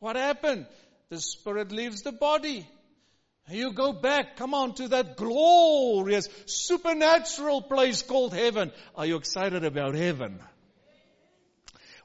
What 0.00 0.16
happened? 0.16 0.66
The 1.10 1.20
spirit 1.20 1.70
leaves 1.70 2.02
the 2.02 2.12
body. 2.12 2.66
You 3.48 3.72
go 3.72 3.92
back, 3.92 4.36
come 4.36 4.54
on, 4.54 4.74
to 4.76 4.88
that 4.88 5.16
glorious, 5.16 6.28
supernatural 6.46 7.62
place 7.62 8.00
called 8.02 8.32
heaven. 8.32 8.72
Are 8.96 9.04
you 9.04 9.16
excited 9.16 9.64
about 9.64 9.94
heaven? 9.94 10.40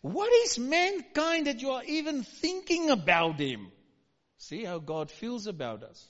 What 0.01 0.31
is 0.43 0.59
mankind 0.59 1.47
that 1.47 1.61
you 1.61 1.71
are 1.71 1.83
even 1.83 2.23
thinking 2.23 2.89
about 2.89 3.39
him? 3.39 3.71
See 4.39 4.63
how 4.63 4.79
God 4.79 5.11
feels 5.11 5.47
about 5.47 5.83
us. 5.83 6.07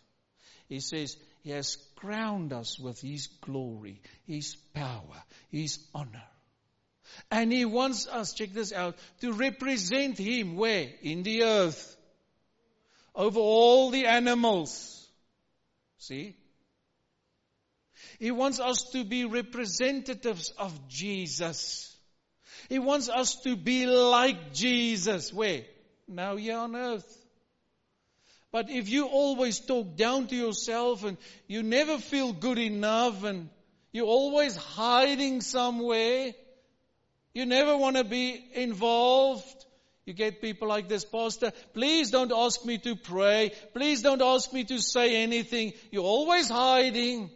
He 0.68 0.80
says, 0.80 1.18
He 1.44 1.50
has 1.50 1.78
crowned 1.96 2.54
us 2.54 2.80
with 2.80 3.02
His 3.02 3.28
glory, 3.42 4.02
His 4.26 4.56
power, 4.74 5.24
His 5.50 5.80
honor. 5.94 6.24
And 7.32 7.52
He 7.52 7.66
wants 7.66 8.08
us, 8.08 8.34
check 8.34 8.54
this 8.54 8.72
out, 8.72 8.96
to 9.22 9.34
represent 9.34 10.20
Him 10.20 10.56
where? 10.56 10.90
In 11.02 11.24
the 11.24 11.44
earth. 11.44 11.98
Over 13.16 13.40
all 13.40 13.90
the 13.90 14.06
animals. 14.06 15.08
See? 15.98 16.36
He 18.20 18.30
wants 18.30 18.60
us 18.60 18.92
to 18.92 19.04
be 19.04 19.26
representatives 19.26 20.52
of 20.52 20.88
Jesus. 20.88 21.98
He 22.70 22.78
wants 22.78 23.10
us 23.10 23.42
to 23.42 23.56
be 23.56 23.88
like 23.88 24.54
Jesus. 24.54 25.34
Where? 25.34 25.64
Now 26.08 26.36
here 26.36 26.58
on 26.58 26.76
earth. 26.76 27.19
But 28.52 28.70
if 28.70 28.90
you 28.90 29.06
always 29.06 29.60
talk 29.60 29.96
down 29.96 30.28
to 30.28 30.36
yourself 30.36 31.04
and 31.04 31.18
you 31.48 31.62
never 31.62 32.00
feel 32.00 32.34
good 32.34 32.58
enough 32.58 33.24
and 33.24 33.50
you're 33.92 34.08
always 34.08 34.56
hiding 34.56 35.42
somewhere, 35.42 36.34
you 37.34 37.46
never 37.46 37.78
want 37.78 37.98
to 37.98 38.04
be 38.04 38.44
involved. 38.56 39.66
You 40.06 40.14
get 40.14 40.42
people 40.42 40.68
like 40.68 40.90
this, 40.90 41.06
Pastor, 41.06 41.52
please 41.74 42.10
don't 42.10 42.32
ask 42.32 42.66
me 42.66 42.80
to 42.80 42.96
pray. 42.96 43.52
Please 43.74 44.02
don't 44.02 44.22
ask 44.22 44.52
me 44.52 44.64
to 44.64 44.80
say 44.80 45.22
anything. 45.22 45.74
You're 45.92 46.04
always 46.04 46.50
hiding. 46.50 47.30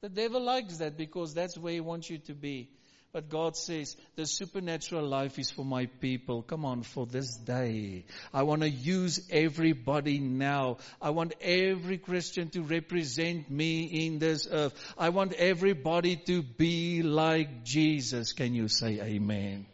The 0.00 0.08
devil 0.08 0.42
likes 0.42 0.78
that 0.78 0.96
because 0.96 1.34
that's 1.34 1.58
where 1.58 1.74
he 1.74 1.80
wants 1.80 2.08
you 2.08 2.18
to 2.18 2.34
be. 2.34 2.70
But 3.14 3.28
God 3.28 3.56
says, 3.56 3.96
the 4.16 4.26
supernatural 4.26 5.06
life 5.06 5.38
is 5.38 5.48
for 5.48 5.64
my 5.64 5.86
people. 5.86 6.42
Come 6.42 6.64
on, 6.64 6.82
for 6.82 7.06
this 7.06 7.36
day. 7.36 8.06
I 8.32 8.42
want 8.42 8.62
to 8.62 8.68
use 8.68 9.28
everybody 9.30 10.18
now. 10.18 10.78
I 11.00 11.10
want 11.10 11.32
every 11.40 11.98
Christian 11.98 12.50
to 12.50 12.62
represent 12.62 13.48
me 13.48 13.84
in 13.84 14.18
this 14.18 14.48
earth. 14.50 14.74
I 14.98 15.10
want 15.10 15.32
everybody 15.34 16.16
to 16.26 16.42
be 16.42 17.04
like 17.04 17.62
Jesus. 17.62 18.32
Can 18.32 18.52
you 18.52 18.66
say 18.66 19.00
amen? 19.00 19.66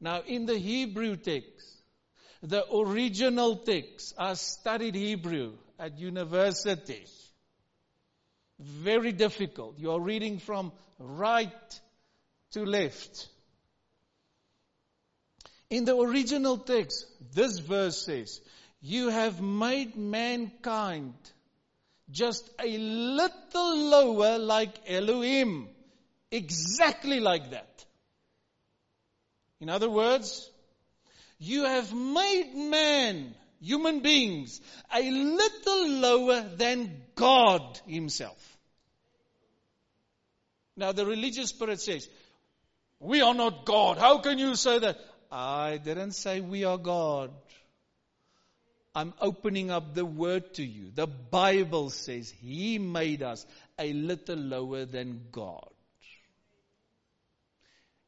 Now, 0.00 0.22
in 0.24 0.46
the 0.46 0.56
Hebrew 0.56 1.16
text, 1.16 1.68
the 2.44 2.64
original 2.72 3.56
text, 3.56 4.14
I 4.16 4.34
studied 4.34 4.94
Hebrew 4.94 5.54
at 5.80 5.98
university. 5.98 7.06
Very 8.60 9.10
difficult. 9.10 9.80
You 9.80 9.90
are 9.90 10.00
reading 10.00 10.38
from 10.38 10.70
right 11.00 11.80
to 12.54 12.64
left. 12.64 13.28
In 15.70 15.84
the 15.84 15.96
original 15.96 16.58
text, 16.58 17.06
this 17.32 17.58
verse 17.58 18.04
says, 18.04 18.40
You 18.80 19.08
have 19.08 19.40
made 19.40 19.96
mankind 19.96 21.14
just 22.10 22.48
a 22.62 22.78
little 22.78 23.76
lower 23.76 24.38
like 24.38 24.72
Elohim. 24.86 25.68
Exactly 26.30 27.20
like 27.20 27.50
that. 27.50 27.84
In 29.60 29.68
other 29.68 29.90
words, 29.90 30.48
you 31.38 31.64
have 31.64 31.92
made 31.92 32.54
man, 32.54 33.34
human 33.60 34.00
beings, 34.00 34.60
a 34.94 35.10
little 35.10 35.88
lower 35.88 36.42
than 36.56 37.02
God 37.16 37.80
Himself. 37.86 38.56
Now 40.76 40.92
the 40.92 41.06
religious 41.06 41.50
spirit 41.50 41.80
says, 41.80 42.08
we 43.00 43.20
are 43.20 43.34
not 43.34 43.64
God. 43.64 43.98
How 43.98 44.18
can 44.18 44.38
you 44.38 44.54
say 44.56 44.78
that? 44.78 44.98
I 45.30 45.78
didn't 45.78 46.12
say 46.12 46.40
we 46.40 46.64
are 46.64 46.78
God. 46.78 47.30
I'm 48.94 49.12
opening 49.20 49.70
up 49.70 49.94
the 49.94 50.04
word 50.04 50.54
to 50.54 50.64
you. 50.64 50.90
The 50.94 51.08
Bible 51.08 51.90
says 51.90 52.30
He 52.30 52.78
made 52.78 53.22
us 53.22 53.44
a 53.78 53.92
little 53.92 54.36
lower 54.36 54.84
than 54.84 55.22
God. 55.32 55.68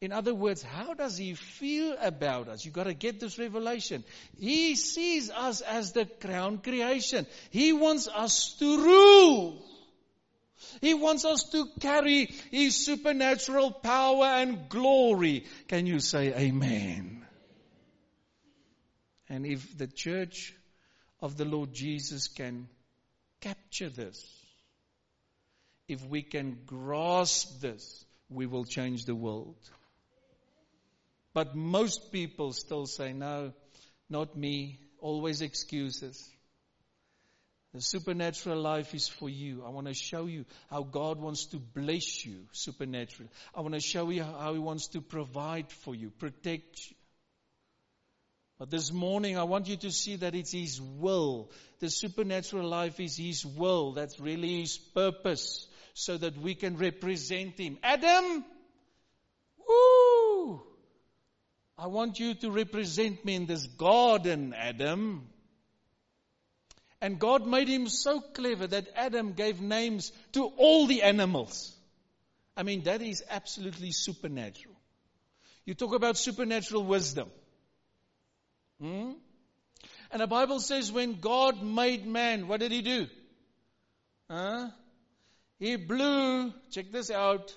In 0.00 0.12
other 0.12 0.34
words, 0.34 0.62
how 0.62 0.94
does 0.94 1.16
He 1.16 1.34
feel 1.34 1.96
about 2.00 2.48
us? 2.48 2.64
You've 2.64 2.74
got 2.74 2.84
to 2.84 2.94
get 2.94 3.18
this 3.18 3.38
revelation. 3.38 4.04
He 4.38 4.76
sees 4.76 5.30
us 5.30 5.62
as 5.62 5.92
the 5.92 6.04
crown 6.04 6.58
creation. 6.58 7.26
He 7.50 7.72
wants 7.72 8.06
us 8.06 8.54
to 8.58 8.76
rule. 8.76 9.64
He 10.80 10.94
wants 10.94 11.24
us 11.24 11.44
to 11.52 11.66
carry 11.80 12.26
His 12.50 12.84
supernatural 12.84 13.70
power 13.70 14.24
and 14.24 14.68
glory. 14.68 15.44
Can 15.68 15.86
you 15.86 16.00
say 16.00 16.34
amen? 16.34 17.24
And 19.28 19.44
if 19.46 19.76
the 19.76 19.86
church 19.86 20.54
of 21.20 21.36
the 21.36 21.44
Lord 21.44 21.72
Jesus 21.72 22.28
can 22.28 22.68
capture 23.40 23.88
this, 23.88 24.24
if 25.88 26.04
we 26.04 26.22
can 26.22 26.58
grasp 26.66 27.60
this, 27.60 28.04
we 28.28 28.46
will 28.46 28.64
change 28.64 29.04
the 29.04 29.14
world. 29.14 29.56
But 31.32 31.54
most 31.54 32.12
people 32.12 32.52
still 32.52 32.86
say, 32.86 33.12
no, 33.12 33.52
not 34.08 34.36
me, 34.36 34.80
always 35.00 35.42
excuses. 35.42 36.28
The 37.76 37.82
supernatural 37.82 38.58
life 38.58 38.94
is 38.94 39.06
for 39.06 39.28
you. 39.28 39.62
I 39.62 39.68
want 39.68 39.86
to 39.86 39.92
show 39.92 40.24
you 40.24 40.46
how 40.70 40.82
God 40.82 41.20
wants 41.20 41.44
to 41.48 41.58
bless 41.58 42.24
you 42.24 42.46
supernaturally. 42.52 43.28
I 43.54 43.60
want 43.60 43.74
to 43.74 43.80
show 43.80 44.08
you 44.08 44.22
how 44.22 44.54
He 44.54 44.58
wants 44.58 44.86
to 44.88 45.02
provide 45.02 45.70
for 45.70 45.94
you, 45.94 46.08
protect 46.08 46.88
you. 46.88 46.96
But 48.58 48.70
this 48.70 48.90
morning, 48.90 49.36
I 49.36 49.42
want 49.42 49.68
you 49.68 49.76
to 49.76 49.90
see 49.90 50.16
that 50.16 50.34
it's 50.34 50.52
His 50.52 50.80
will. 50.80 51.50
The 51.80 51.90
supernatural 51.90 52.66
life 52.66 52.98
is 52.98 53.18
His 53.18 53.44
will. 53.44 53.92
That's 53.92 54.18
really 54.18 54.62
His 54.62 54.78
purpose, 54.78 55.68
so 55.92 56.16
that 56.16 56.38
we 56.38 56.54
can 56.54 56.78
represent 56.78 57.60
Him. 57.60 57.76
Adam, 57.82 58.42
woo! 59.68 60.62
I 61.76 61.88
want 61.88 62.20
you 62.20 62.32
to 62.36 62.50
represent 62.50 63.22
me 63.22 63.34
in 63.34 63.44
this 63.44 63.66
garden, 63.66 64.54
Adam. 64.56 65.28
And 67.06 67.20
God 67.20 67.46
made 67.46 67.68
him 67.68 67.88
so 67.88 68.20
clever 68.20 68.66
that 68.66 68.88
Adam 68.96 69.34
gave 69.34 69.60
names 69.60 70.10
to 70.32 70.46
all 70.56 70.88
the 70.88 71.04
animals. 71.04 71.72
I 72.56 72.64
mean, 72.64 72.82
that 72.82 73.00
is 73.00 73.22
absolutely 73.30 73.92
supernatural. 73.92 74.74
You 75.64 75.74
talk 75.74 75.94
about 75.94 76.16
supernatural 76.16 76.82
wisdom. 76.82 77.30
Hmm? 78.80 79.12
And 80.10 80.20
the 80.20 80.26
Bible 80.26 80.58
says 80.58 80.90
when 80.90 81.20
God 81.20 81.62
made 81.62 82.04
man, 82.04 82.48
what 82.48 82.58
did 82.58 82.72
he 82.72 82.82
do? 82.82 83.06
Huh? 84.28 84.70
He 85.60 85.76
blew, 85.76 86.52
check 86.72 86.90
this 86.90 87.12
out, 87.12 87.56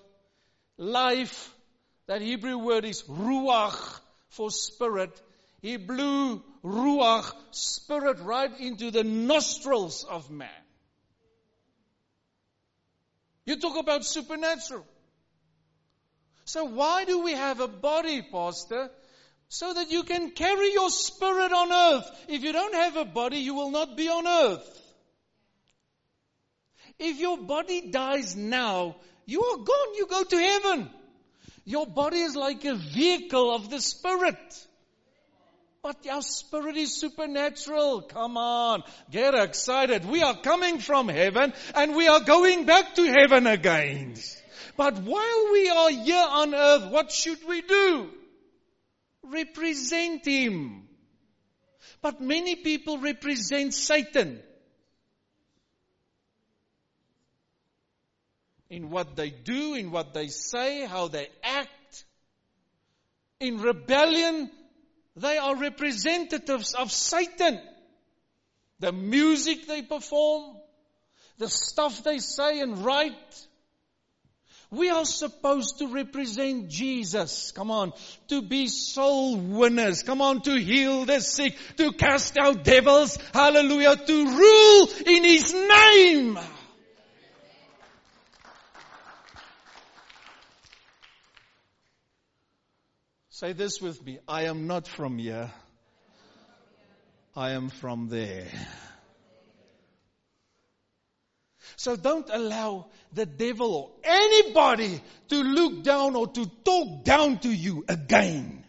life. 0.77 1.51
That 2.05 2.21
Hebrew 2.21 2.59
word 2.59 2.85
is 2.85 3.01
ruach 3.01 3.99
for 4.27 4.51
spirit. 4.51 5.19
He 5.61 5.77
blew 5.77 6.41
ruach, 6.63 7.33
spirit, 7.51 8.19
right 8.21 8.57
into 8.59 8.91
the 8.91 9.03
nostrils 9.03 10.05
of 10.09 10.29
man. 10.31 10.49
You 13.45 13.57
talk 13.57 13.77
about 13.77 14.05
supernatural. 14.05 14.85
So 16.45 16.65
why 16.65 17.05
do 17.05 17.23
we 17.23 17.33
have 17.33 17.59
a 17.59 17.67
body, 17.67 18.21
pastor? 18.21 18.89
So 19.49 19.73
that 19.73 19.91
you 19.91 20.03
can 20.03 20.31
carry 20.31 20.71
your 20.73 20.89
spirit 20.89 21.51
on 21.51 21.71
earth. 21.71 22.25
If 22.27 22.43
you 22.43 22.53
don't 22.53 22.75
have 22.75 22.95
a 22.95 23.05
body, 23.05 23.37
you 23.37 23.55
will 23.55 23.71
not 23.71 23.97
be 23.97 24.07
on 24.07 24.27
earth. 24.27 24.79
If 26.99 27.19
your 27.19 27.37
body 27.37 27.89
dies 27.89 28.35
now, 28.35 28.95
you 29.25 29.43
are 29.43 29.57
gone. 29.57 29.95
You 29.95 30.07
go 30.07 30.23
to 30.23 30.37
heaven. 30.37 30.89
Your 31.65 31.87
body 31.87 32.19
is 32.19 32.35
like 32.35 32.65
a 32.65 32.75
vehicle 32.75 33.53
of 33.53 33.69
the 33.69 33.79
Spirit. 33.79 34.67
But 35.81 36.05
our 36.07 36.21
spirit 36.21 36.75
is 36.75 36.99
supernatural. 36.99 38.01
Come 38.01 38.35
on. 38.35 38.83
Get 39.09 39.33
excited. 39.33 40.05
We 40.05 40.21
are 40.21 40.35
coming 40.35 40.79
from 40.79 41.07
heaven 41.07 41.53
and 41.73 41.95
we 41.95 42.07
are 42.07 42.19
going 42.19 42.65
back 42.65 42.95
to 42.95 43.03
heaven 43.03 43.47
again. 43.47 44.15
But 44.75 44.97
while 44.97 45.51
we 45.51 45.69
are 45.69 45.89
here 45.89 46.27
on 46.29 46.53
earth, 46.53 46.91
what 46.91 47.11
should 47.11 47.47
we 47.47 47.61
do? 47.61 48.09
Represent 49.23 50.25
Him. 50.25 50.87
But 52.01 52.21
many 52.21 52.55
people 52.55 52.97
represent 52.97 53.73
Satan. 53.73 54.41
In 58.69 58.89
what 58.89 59.15
they 59.15 59.29
do, 59.29 59.73
in 59.75 59.91
what 59.91 60.13
they 60.13 60.27
say, 60.27 60.85
how 60.85 61.07
they 61.07 61.29
act. 61.43 62.05
In 63.39 63.61
rebellion, 63.61 64.51
they 65.19 65.37
are 65.37 65.55
representatives 65.55 66.73
of 66.73 66.91
Satan. 66.91 67.59
The 68.79 68.91
music 68.91 69.67
they 69.67 69.81
perform, 69.81 70.55
the 71.37 71.49
stuff 71.49 72.03
they 72.03 72.19
say 72.19 72.61
and 72.61 72.83
write. 72.85 73.45
We 74.71 74.91
are 74.91 75.05
supposed 75.05 75.79
to 75.79 75.87
represent 75.87 76.69
Jesus. 76.69 77.51
Come 77.51 77.71
on. 77.71 77.91
To 78.27 78.43
be 78.43 78.67
soul 78.67 79.35
winners. 79.35 80.03
Come 80.03 80.21
on. 80.21 80.41
To 80.43 80.55
heal 80.55 81.05
the 81.05 81.21
sick. 81.21 81.57
To 81.77 81.91
cast 81.91 82.37
out 82.37 82.63
devils. 82.63 83.17
Hallelujah. 83.33 83.95
To 83.95 84.25
rule 84.25 84.89
in 85.07 85.23
His 85.23 85.53
name. 85.53 86.39
Say 93.39 93.53
this 93.53 93.81
with 93.81 94.05
me. 94.05 94.19
I 94.27 94.47
am 94.47 94.67
not 94.67 94.85
from 94.85 95.17
here. 95.17 95.49
I 97.37 97.51
am 97.51 97.69
from 97.69 98.09
there. 98.09 98.49
So 101.77 101.95
don't 101.95 102.29
allow 102.29 102.87
the 103.13 103.25
devil 103.25 103.73
or 103.73 103.91
anybody 104.03 104.99
to 105.29 105.37
look 105.37 105.83
down 105.83 106.17
or 106.17 106.27
to 106.27 106.51
talk 106.65 107.05
down 107.05 107.39
to 107.39 107.49
you 107.49 107.85
again. 107.87 108.65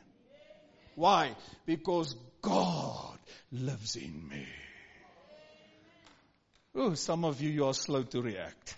Why? 0.94 1.34
Because 1.66 2.14
God 2.40 3.18
lives 3.50 3.96
in 3.96 4.28
me. 4.28 4.46
Oh, 6.76 6.94
some 6.94 7.24
of 7.24 7.40
you, 7.40 7.50
you 7.50 7.66
are 7.66 7.74
slow 7.74 8.04
to 8.04 8.22
react. 8.22 8.76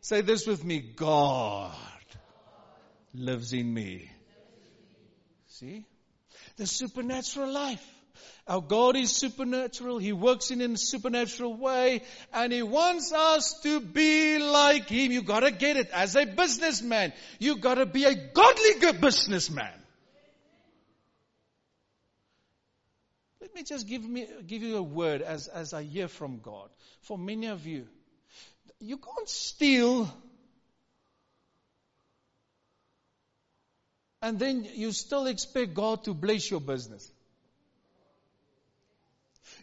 Say 0.00 0.22
this 0.22 0.46
with 0.46 0.64
me. 0.64 0.78
God 0.80 1.76
lives 3.12 3.52
in 3.52 3.74
me. 3.74 4.08
See? 5.60 5.84
The 6.56 6.66
supernatural 6.66 7.52
life. 7.52 7.84
Our 8.46 8.60
God 8.60 8.96
is 8.96 9.14
supernatural. 9.14 9.98
He 9.98 10.12
works 10.12 10.50
in 10.50 10.60
a 10.60 10.76
supernatural 10.76 11.54
way 11.56 12.02
and 12.32 12.52
He 12.52 12.62
wants 12.62 13.12
us 13.12 13.60
to 13.62 13.80
be 13.80 14.38
like 14.38 14.88
Him. 14.88 15.12
You 15.12 15.22
gotta 15.22 15.52
get 15.52 15.76
it. 15.76 15.90
As 15.92 16.16
a 16.16 16.26
businessman, 16.26 17.12
you 17.38 17.56
gotta 17.56 17.86
be 17.86 18.04
a 18.04 18.14
godly 18.14 18.74
good 18.80 19.00
businessman. 19.00 19.72
Let 23.40 23.54
me 23.54 23.62
just 23.62 23.86
give 23.86 24.02
me, 24.02 24.26
give 24.46 24.62
you 24.62 24.76
a 24.78 24.82
word 24.82 25.22
as, 25.22 25.46
as 25.46 25.72
I 25.72 25.84
hear 25.84 26.08
from 26.08 26.40
God. 26.40 26.68
For 27.02 27.16
many 27.16 27.46
of 27.46 27.64
you, 27.64 27.86
you 28.80 28.96
can't 28.96 29.28
steal 29.28 30.12
and 34.24 34.38
then 34.38 34.66
you 34.74 34.90
still 34.90 35.26
expect 35.26 35.74
God 35.74 36.04
to 36.04 36.14
bless 36.14 36.50
your 36.50 36.60
business. 36.60 37.12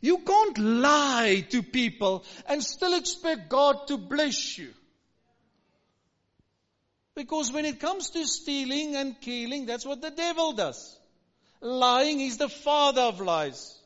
You 0.02 0.20
can't 0.20 0.58
lie 0.60 1.44
to 1.50 1.64
people 1.64 2.24
and 2.48 2.64
still 2.64 2.94
expect 2.94 3.50
God 3.50 3.88
to 3.88 3.98
bless 3.98 4.60
you. 4.60 4.70
Because 7.16 7.52
when 7.52 7.66
it 7.66 7.80
comes 7.80 8.12
to 8.12 8.24
stealing 8.26 8.96
and 8.96 9.20
killing, 9.20 9.66
that's 9.66 9.86
what 9.86 10.00
the 10.00 10.12
devil 10.12 10.54
does. 10.54 10.96
Lying 11.60 12.22
is 12.22 12.38
the 12.38 12.50
father 12.50 13.02
of 13.02 13.20
lies. 13.20 13.80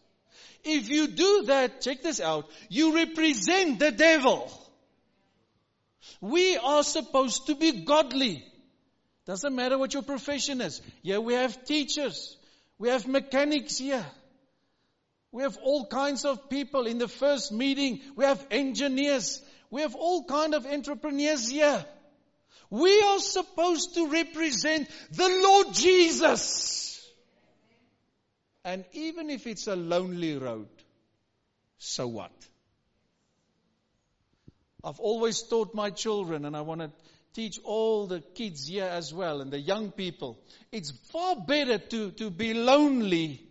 If 0.65 0.89
you 0.89 1.07
do 1.07 1.43
that, 1.43 1.79
check 1.79 2.01
this 2.01 2.19
out, 2.19 2.49
you 2.67 2.95
represent 2.95 3.79
the 3.79 3.91
devil. 3.91 4.51
We 6.19 6.57
are 6.57 6.83
supposed 6.83 7.47
to 7.47 7.55
be 7.55 7.85
godly. 7.85 8.43
Doesn't 9.25 9.55
matter 9.55 9.77
what 9.77 9.93
your 9.93 10.03
profession 10.03 10.61
is. 10.61 10.81
Yeah, 11.01 11.17
we 11.17 11.33
have 11.33 11.65
teachers. 11.65 12.37
We 12.77 12.89
have 12.89 13.07
mechanics 13.07 13.77
here. 13.77 14.05
We 15.31 15.43
have 15.43 15.57
all 15.63 15.87
kinds 15.87 16.25
of 16.25 16.49
people 16.49 16.85
in 16.85 16.97
the 16.97 17.07
first 17.07 17.51
meeting. 17.51 18.01
We 18.15 18.25
have 18.25 18.45
engineers. 18.51 19.41
We 19.69 19.81
have 19.81 19.95
all 19.95 20.23
kind 20.25 20.53
of 20.53 20.65
entrepreneurs 20.65 21.49
here. 21.49 21.83
We 22.69 23.01
are 23.01 23.19
supposed 23.19 23.95
to 23.95 24.07
represent 24.07 24.89
the 25.11 25.27
Lord 25.27 25.73
Jesus. 25.73 27.01
And 28.63 28.85
even 28.93 29.29
if 29.29 29.45
it's 29.45 29.67
a 29.67 29.75
lonely 29.75 30.37
road, 30.37 30.67
so 31.77 32.07
what? 32.07 32.31
I've 34.83 34.99
always 34.99 35.41
taught 35.41 35.73
my 35.73 35.89
children, 35.89 36.45
and 36.45 36.55
I 36.55 36.61
want 36.61 36.81
to 36.81 36.91
teach 37.35 37.59
all 37.65 38.07
the 38.07 38.21
kids 38.21 38.67
here 38.67 38.85
as 38.85 39.13
well 39.13 39.41
and 39.41 39.51
the 39.51 39.59
young 39.59 39.91
people. 39.91 40.39
It's 40.71 40.91
far 41.11 41.35
better 41.35 41.77
to, 41.77 42.11
to 42.11 42.29
be 42.29 42.53
lonely 42.53 43.45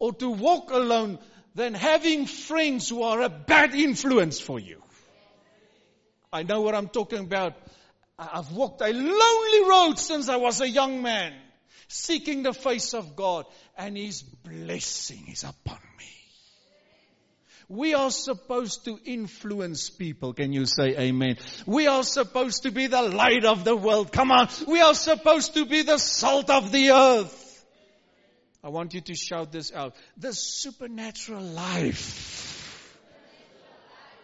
or 0.00 0.12
to 0.14 0.28
walk 0.28 0.72
alone 0.72 1.20
than 1.54 1.72
having 1.72 2.26
friends 2.26 2.88
who 2.88 3.02
are 3.02 3.22
a 3.22 3.28
bad 3.28 3.74
influence 3.74 4.40
for 4.40 4.58
you. 4.58 4.82
I 6.32 6.42
know 6.42 6.62
what 6.62 6.74
I'm 6.74 6.88
talking 6.88 7.20
about. 7.20 7.54
I've 8.18 8.50
walked 8.50 8.82
a 8.82 8.92
lonely 8.92 9.70
road 9.70 9.98
since 9.98 10.28
I 10.28 10.36
was 10.36 10.60
a 10.60 10.68
young 10.68 11.02
man, 11.02 11.32
seeking 11.86 12.42
the 12.42 12.52
face 12.52 12.92
of 12.92 13.14
God, 13.14 13.46
and 13.76 13.96
His 13.96 14.22
blessing 14.22 15.28
is 15.28 15.44
upon 15.44 15.78
me. 15.96 16.17
We 17.68 17.92
are 17.92 18.10
supposed 18.10 18.86
to 18.86 18.98
influence 19.04 19.90
people. 19.90 20.32
Can 20.32 20.54
you 20.54 20.64
say 20.64 20.96
amen? 20.96 21.36
We 21.66 21.86
are 21.86 22.02
supposed 22.02 22.62
to 22.62 22.70
be 22.70 22.86
the 22.86 23.02
light 23.02 23.44
of 23.44 23.64
the 23.64 23.76
world. 23.76 24.10
Come 24.10 24.32
on. 24.32 24.48
We 24.66 24.80
are 24.80 24.94
supposed 24.94 25.52
to 25.54 25.66
be 25.66 25.82
the 25.82 25.98
salt 25.98 26.48
of 26.48 26.72
the 26.72 26.90
earth. 26.90 27.66
I 28.64 28.70
want 28.70 28.94
you 28.94 29.02
to 29.02 29.14
shout 29.14 29.52
this 29.52 29.70
out. 29.72 29.94
The 30.16 30.32
supernatural 30.32 31.42
life. 31.42 32.64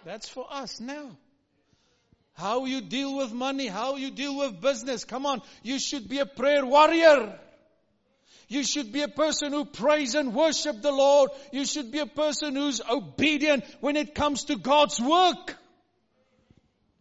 That's 0.06 0.28
for 0.28 0.46
us 0.50 0.80
now. 0.80 1.10
How 2.32 2.64
you 2.64 2.80
deal 2.80 3.16
with 3.16 3.32
money, 3.32 3.66
how 3.66 3.96
you 3.96 4.10
deal 4.10 4.36
with 4.36 4.60
business. 4.60 5.04
Come 5.04 5.24
on. 5.24 5.40
You 5.62 5.78
should 5.78 6.08
be 6.08 6.18
a 6.18 6.26
prayer 6.26 6.64
warrior. 6.66 7.38
You 8.48 8.62
should 8.62 8.92
be 8.92 9.02
a 9.02 9.08
person 9.08 9.52
who 9.52 9.64
prays 9.64 10.14
and 10.14 10.34
worship 10.34 10.82
the 10.82 10.92
Lord. 10.92 11.30
You 11.52 11.64
should 11.64 11.90
be 11.90 12.00
a 12.00 12.06
person 12.06 12.56
who's 12.56 12.80
obedient 12.80 13.64
when 13.80 13.96
it 13.96 14.14
comes 14.14 14.44
to 14.44 14.56
God's 14.56 15.00
work. 15.00 15.56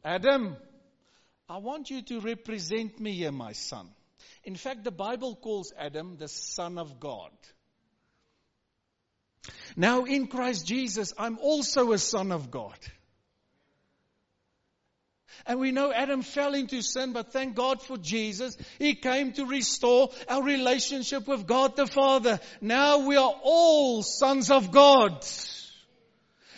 Adam, 0.03 0.55
I 1.49 1.57
want 1.57 1.89
you 1.89 2.01
to 2.01 2.19
represent 2.19 2.99
me 2.99 3.13
here, 3.13 3.31
my 3.31 3.53
son. 3.53 3.89
In 4.43 4.55
fact, 4.55 4.83
the 4.83 4.91
Bible 4.91 5.35
calls 5.35 5.73
Adam 5.77 6.17
the 6.17 6.27
son 6.27 6.77
of 6.77 6.99
God. 6.99 7.31
Now 9.75 10.05
in 10.05 10.27
Christ 10.27 10.65
Jesus, 10.65 11.13
I'm 11.17 11.37
also 11.39 11.91
a 11.91 11.97
son 11.97 12.31
of 12.31 12.51
God. 12.51 12.77
And 15.45 15.59
we 15.59 15.71
know 15.71 15.91
Adam 15.91 16.21
fell 16.21 16.53
into 16.53 16.81
sin, 16.81 17.13
but 17.13 17.33
thank 17.33 17.55
God 17.55 17.81
for 17.81 17.97
Jesus. 17.97 18.57
He 18.79 18.95
came 18.95 19.33
to 19.33 19.45
restore 19.45 20.09
our 20.29 20.41
relationship 20.41 21.27
with 21.27 21.45
God 21.45 21.75
the 21.75 21.87
Father. 21.87 22.39
Now 22.61 23.07
we 23.07 23.17
are 23.17 23.33
all 23.43 24.03
sons 24.03 24.49
of 24.51 24.71
God. 24.71 25.25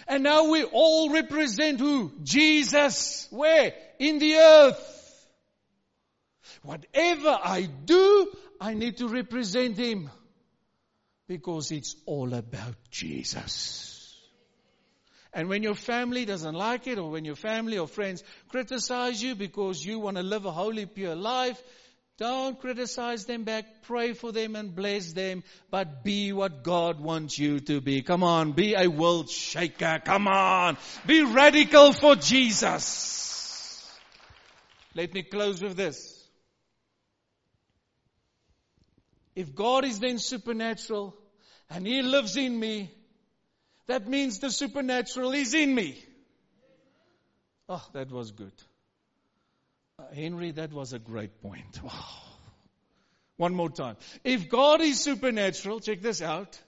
And 0.07 0.23
now 0.23 0.49
we 0.51 0.63
all 0.63 1.09
represent 1.09 1.79
who? 1.79 2.11
Jesus. 2.23 3.27
Where? 3.31 3.73
In 3.97 4.19
the 4.19 4.35
earth. 4.35 5.27
Whatever 6.61 7.29
I 7.43 7.67
do, 7.85 8.31
I 8.61 8.73
need 8.73 8.97
to 8.97 9.07
represent 9.07 9.77
Him. 9.77 10.09
Because 11.27 11.71
it's 11.71 11.95
all 12.05 12.33
about 12.35 12.75
Jesus. 12.91 13.94
And 15.36 15.50
when 15.50 15.62
your 15.62 15.76
family 15.76 16.26
doesn't 16.26 16.56
like 16.56 16.88
it, 16.88 16.98
or 16.98 17.12
when 17.12 17.26
your 17.26 17.36
family 17.36 17.78
or 17.78 17.88
friends 17.88 18.24
criticize 18.48 19.21
you 19.21 19.36
because 19.36 19.86
you 19.86 20.00
want 20.00 20.17
to 20.17 20.24
live 20.24 20.45
a 20.45 20.52
holy, 20.52 20.86
pure 20.86 21.13
life, 21.13 21.62
Don't 22.17 22.58
criticize 22.62 23.26
them 23.26 23.43
back. 23.43 23.65
Pray 23.84 24.13
for 24.13 24.32
them 24.32 24.56
and 24.56 24.74
bless 24.74 25.12
them. 25.12 25.43
But 25.69 26.02
be 26.04 26.32
what 26.32 26.63
God 26.63 27.02
wants 27.02 27.38
you 27.38 27.60
to 27.62 27.82
be. 27.82 28.04
Come 28.04 28.24
on. 28.24 28.54
Be 28.54 28.74
a 28.74 28.88
world 28.88 29.30
shaker. 29.30 30.00
Come 30.04 30.28
on. 30.30 30.78
Be 31.06 31.24
radical 31.24 31.91
for 31.91 32.15
Jesus. 32.15 33.91
Let 34.93 35.13
me 35.13 35.24
close 35.24 35.62
with 35.62 35.76
this. 35.76 36.13
If 39.36 39.54
God 39.54 39.84
is 39.84 40.00
then 40.00 40.17
supernatural 40.17 41.13
and 41.69 41.86
He 41.86 42.02
lives 42.02 42.38
in 42.38 42.58
me, 42.58 42.94
that 43.88 44.08
means 44.08 44.39
the 44.39 44.50
supernatural 44.50 45.32
is 45.34 45.54
in 45.54 45.74
me. 45.74 46.04
Oh, 47.69 47.86
that 47.93 48.12
was 48.12 48.32
good. 48.32 48.54
Uh, 49.98 50.04
Henry, 50.13 50.52
that 50.52 50.74
was 50.74 50.93
a 50.93 51.00
great 51.00 51.41
point. 51.41 51.80
One 53.38 53.54
more 53.54 53.69
time. 53.69 53.98
If 54.24 54.50
God 54.50 54.82
is 54.82 55.00
supernatural, 55.02 55.80
check 55.80 56.02
this 56.02 56.21
out. 56.21 56.60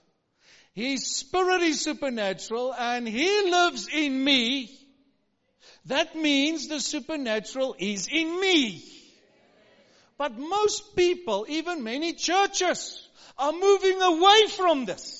His 0.74 1.06
spirit 1.06 1.62
is 1.62 1.80
supernatural 1.80 2.74
and 2.74 3.08
He 3.08 3.50
lives 3.50 3.88
in 3.92 4.22
me. 4.22 4.70
That 5.86 6.14
means 6.14 6.68
the 6.68 6.80
supernatural 6.80 7.74
is 7.78 8.08
in 8.08 8.40
me. 8.40 8.84
But 10.18 10.36
most 10.36 10.96
people, 10.96 11.46
even 11.48 11.84
many 11.84 12.12
churches, 12.12 13.08
are 13.38 13.52
moving 13.52 14.02
away 14.02 14.46
from 14.48 14.84
this. 14.84 15.17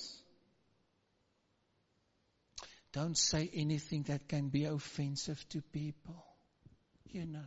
Don't 2.92 3.16
say 3.16 3.50
anything 3.52 4.04
that 4.04 4.28
can 4.28 4.48
be 4.48 4.64
offensive 4.64 5.44
to 5.50 5.60
people. 5.60 6.24
You 7.10 7.26
know. 7.26 7.44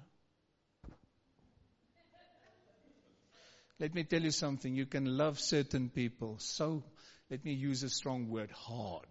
Let 3.80 3.96
me 3.96 4.04
tell 4.04 4.22
you 4.22 4.30
something. 4.32 4.76
You 4.76 4.86
can 4.86 5.18
love 5.18 5.40
certain 5.40 5.90
people 5.90 6.38
so, 6.38 6.84
let 7.32 7.44
me 7.44 7.54
use 7.54 7.82
a 7.82 7.90
strong 7.90 8.30
word, 8.30 8.52
hard. 8.52 9.08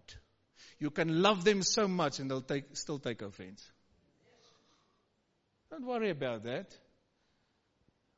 You 0.79 0.91
can 0.91 1.21
love 1.21 1.43
them 1.43 1.61
so 1.61 1.89
much 1.89 2.19
and 2.19 2.31
they'll 2.31 2.41
take, 2.41 2.77
still 2.77 2.97
take 2.97 3.21
offense. 3.21 3.69
Don't 5.69 5.85
worry 5.85 6.09
about 6.09 6.43
that. 6.43 6.67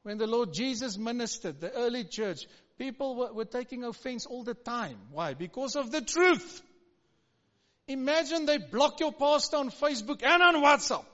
When 0.04 0.18
the 0.18 0.28
Lord 0.28 0.54
Jesus 0.54 0.98
ministered, 0.98 1.60
the 1.60 1.72
early 1.72 2.04
church, 2.04 2.46
people 2.78 3.16
were, 3.16 3.34
were 3.34 3.46
taking 3.46 3.84
offense 3.84 4.26
all 4.26 4.44
the 4.44 4.54
time. 4.54 4.98
Why? 5.12 5.34
Because 5.34 5.76
of 5.76 5.92
the 5.92 6.02
truth. 6.02 6.62
Imagine 7.88 8.46
they 8.46 8.58
block 8.58 9.00
your 9.00 9.12
pastor 9.12 9.58
on 9.58 9.70
Facebook 9.70 10.24
and 10.24 10.42
on 10.42 10.56
WhatsApp 10.56 11.06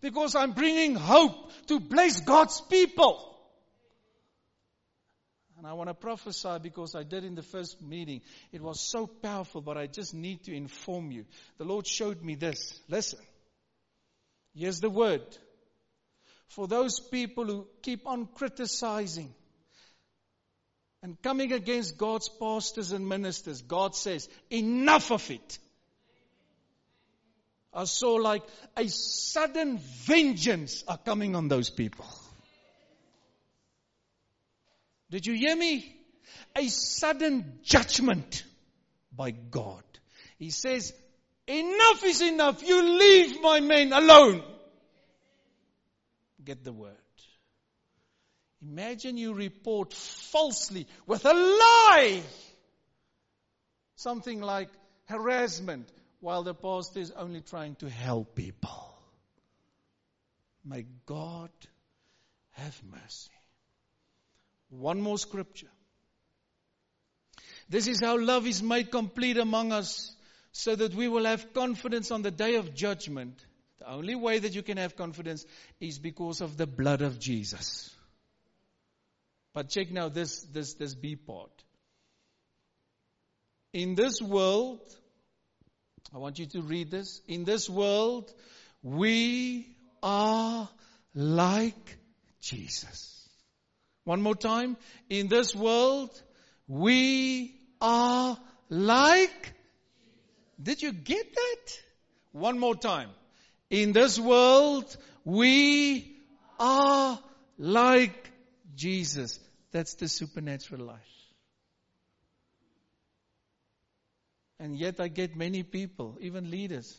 because 0.00 0.34
I'm 0.34 0.52
bringing 0.52 0.94
hope 0.94 1.50
to 1.66 1.80
bless 1.80 2.20
God's 2.20 2.60
people. 2.60 3.34
And 5.58 5.66
I 5.66 5.72
want 5.72 5.88
to 5.88 5.94
prophesy 5.94 6.58
because 6.62 6.94
I 6.94 7.02
did 7.02 7.24
in 7.24 7.34
the 7.34 7.42
first 7.42 7.80
meeting. 7.80 8.20
It 8.52 8.60
was 8.60 8.80
so 8.80 9.06
powerful, 9.06 9.62
but 9.62 9.78
I 9.78 9.86
just 9.86 10.14
need 10.14 10.44
to 10.44 10.54
inform 10.54 11.10
you. 11.10 11.24
The 11.58 11.64
Lord 11.64 11.86
showed 11.86 12.22
me 12.22 12.34
this. 12.34 12.78
Listen. 12.88 13.18
Here's 14.54 14.80
the 14.80 14.90
word. 14.90 15.22
For 16.48 16.68
those 16.68 17.00
people 17.00 17.44
who 17.44 17.66
keep 17.82 18.06
on 18.06 18.28
criticizing 18.34 19.34
and 21.02 21.20
coming 21.22 21.52
against 21.52 21.98
God's 21.98 22.28
pastors 22.28 22.92
and 22.92 23.08
ministers, 23.08 23.62
God 23.62 23.94
says, 23.94 24.28
enough 24.50 25.10
of 25.10 25.30
it. 25.30 25.58
I 27.76 27.84
saw 27.84 28.14
like 28.14 28.42
a 28.74 28.88
sudden 28.88 29.78
vengeance 29.78 30.82
are 30.88 30.96
coming 30.96 31.36
on 31.36 31.48
those 31.48 31.68
people. 31.68 32.06
Did 35.10 35.26
you 35.26 35.34
hear 35.34 35.54
me? 35.54 35.94
A 36.56 36.68
sudden 36.68 37.58
judgment 37.62 38.44
by 39.14 39.30
God. 39.30 39.84
He 40.38 40.50
says, 40.50 40.94
enough 41.46 42.02
is 42.02 42.22
enough. 42.22 42.66
You 42.66 42.82
leave 42.98 43.42
my 43.42 43.60
men 43.60 43.92
alone. 43.92 44.42
Get 46.42 46.64
the 46.64 46.72
word. 46.72 46.96
Imagine 48.62 49.18
you 49.18 49.34
report 49.34 49.92
falsely 49.92 50.86
with 51.06 51.26
a 51.26 51.34
lie. 51.34 52.22
Something 53.96 54.40
like 54.40 54.70
harassment 55.04 55.92
while 56.26 56.42
the 56.42 56.54
pastor 56.54 56.98
is 56.98 57.12
only 57.12 57.40
trying 57.40 57.76
to 57.76 57.88
help 57.88 58.34
people. 58.34 58.92
May 60.64 60.84
God 61.06 61.50
have 62.50 62.82
mercy. 62.90 63.30
One 64.68 65.00
more 65.00 65.18
scripture. 65.18 65.70
This 67.68 67.86
is 67.86 68.00
how 68.00 68.18
love 68.18 68.44
is 68.44 68.60
made 68.60 68.90
complete 68.90 69.38
among 69.38 69.70
us 69.70 70.16
so 70.50 70.74
that 70.74 70.96
we 70.96 71.06
will 71.06 71.26
have 71.26 71.54
confidence 71.54 72.10
on 72.10 72.22
the 72.22 72.32
day 72.32 72.56
of 72.56 72.74
judgment. 72.74 73.46
The 73.78 73.88
only 73.88 74.16
way 74.16 74.40
that 74.40 74.52
you 74.52 74.64
can 74.64 74.78
have 74.78 74.96
confidence 74.96 75.46
is 75.78 76.00
because 76.00 76.40
of 76.40 76.56
the 76.56 76.66
blood 76.66 77.02
of 77.02 77.20
Jesus. 77.20 77.94
But 79.54 79.68
check 79.68 79.92
now 79.92 80.08
this, 80.08 80.42
this, 80.42 80.74
this 80.74 80.96
B 80.96 81.14
part. 81.14 81.62
In 83.72 83.94
this 83.94 84.20
world, 84.20 84.80
I 86.14 86.18
want 86.18 86.38
you 86.38 86.46
to 86.46 86.62
read 86.62 86.90
this. 86.90 87.20
In 87.26 87.44
this 87.44 87.68
world, 87.68 88.32
we 88.82 89.76
are 90.02 90.68
like 91.14 91.98
Jesus. 92.40 93.28
One 94.04 94.22
more 94.22 94.36
time. 94.36 94.76
In 95.10 95.28
this 95.28 95.54
world, 95.54 96.10
we 96.68 97.54
are 97.80 98.38
like. 98.68 99.52
Did 100.62 100.82
you 100.82 100.92
get 100.92 101.34
that? 101.34 101.78
One 102.32 102.58
more 102.58 102.76
time. 102.76 103.10
In 103.68 103.92
this 103.92 104.18
world, 104.18 104.96
we 105.24 106.16
are 106.60 107.18
like 107.58 108.30
Jesus. 108.76 109.40
That's 109.72 109.94
the 109.94 110.08
supernatural 110.08 110.86
life. 110.86 111.15
And 114.58 114.76
yet 114.76 115.00
I 115.00 115.08
get 115.08 115.36
many 115.36 115.62
people, 115.62 116.16
even 116.20 116.50
leaders, 116.50 116.96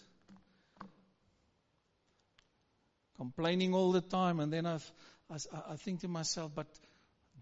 complaining 3.16 3.74
all 3.74 3.92
the 3.92 4.02
time. 4.02 4.40
And 4.40 4.54
then 4.54 4.66
I've, 4.66 4.92
I, 5.30 5.38
I 5.72 5.76
think 5.76 6.02
to 6.02 6.08
myself, 6.08 6.52
but 6.54 6.68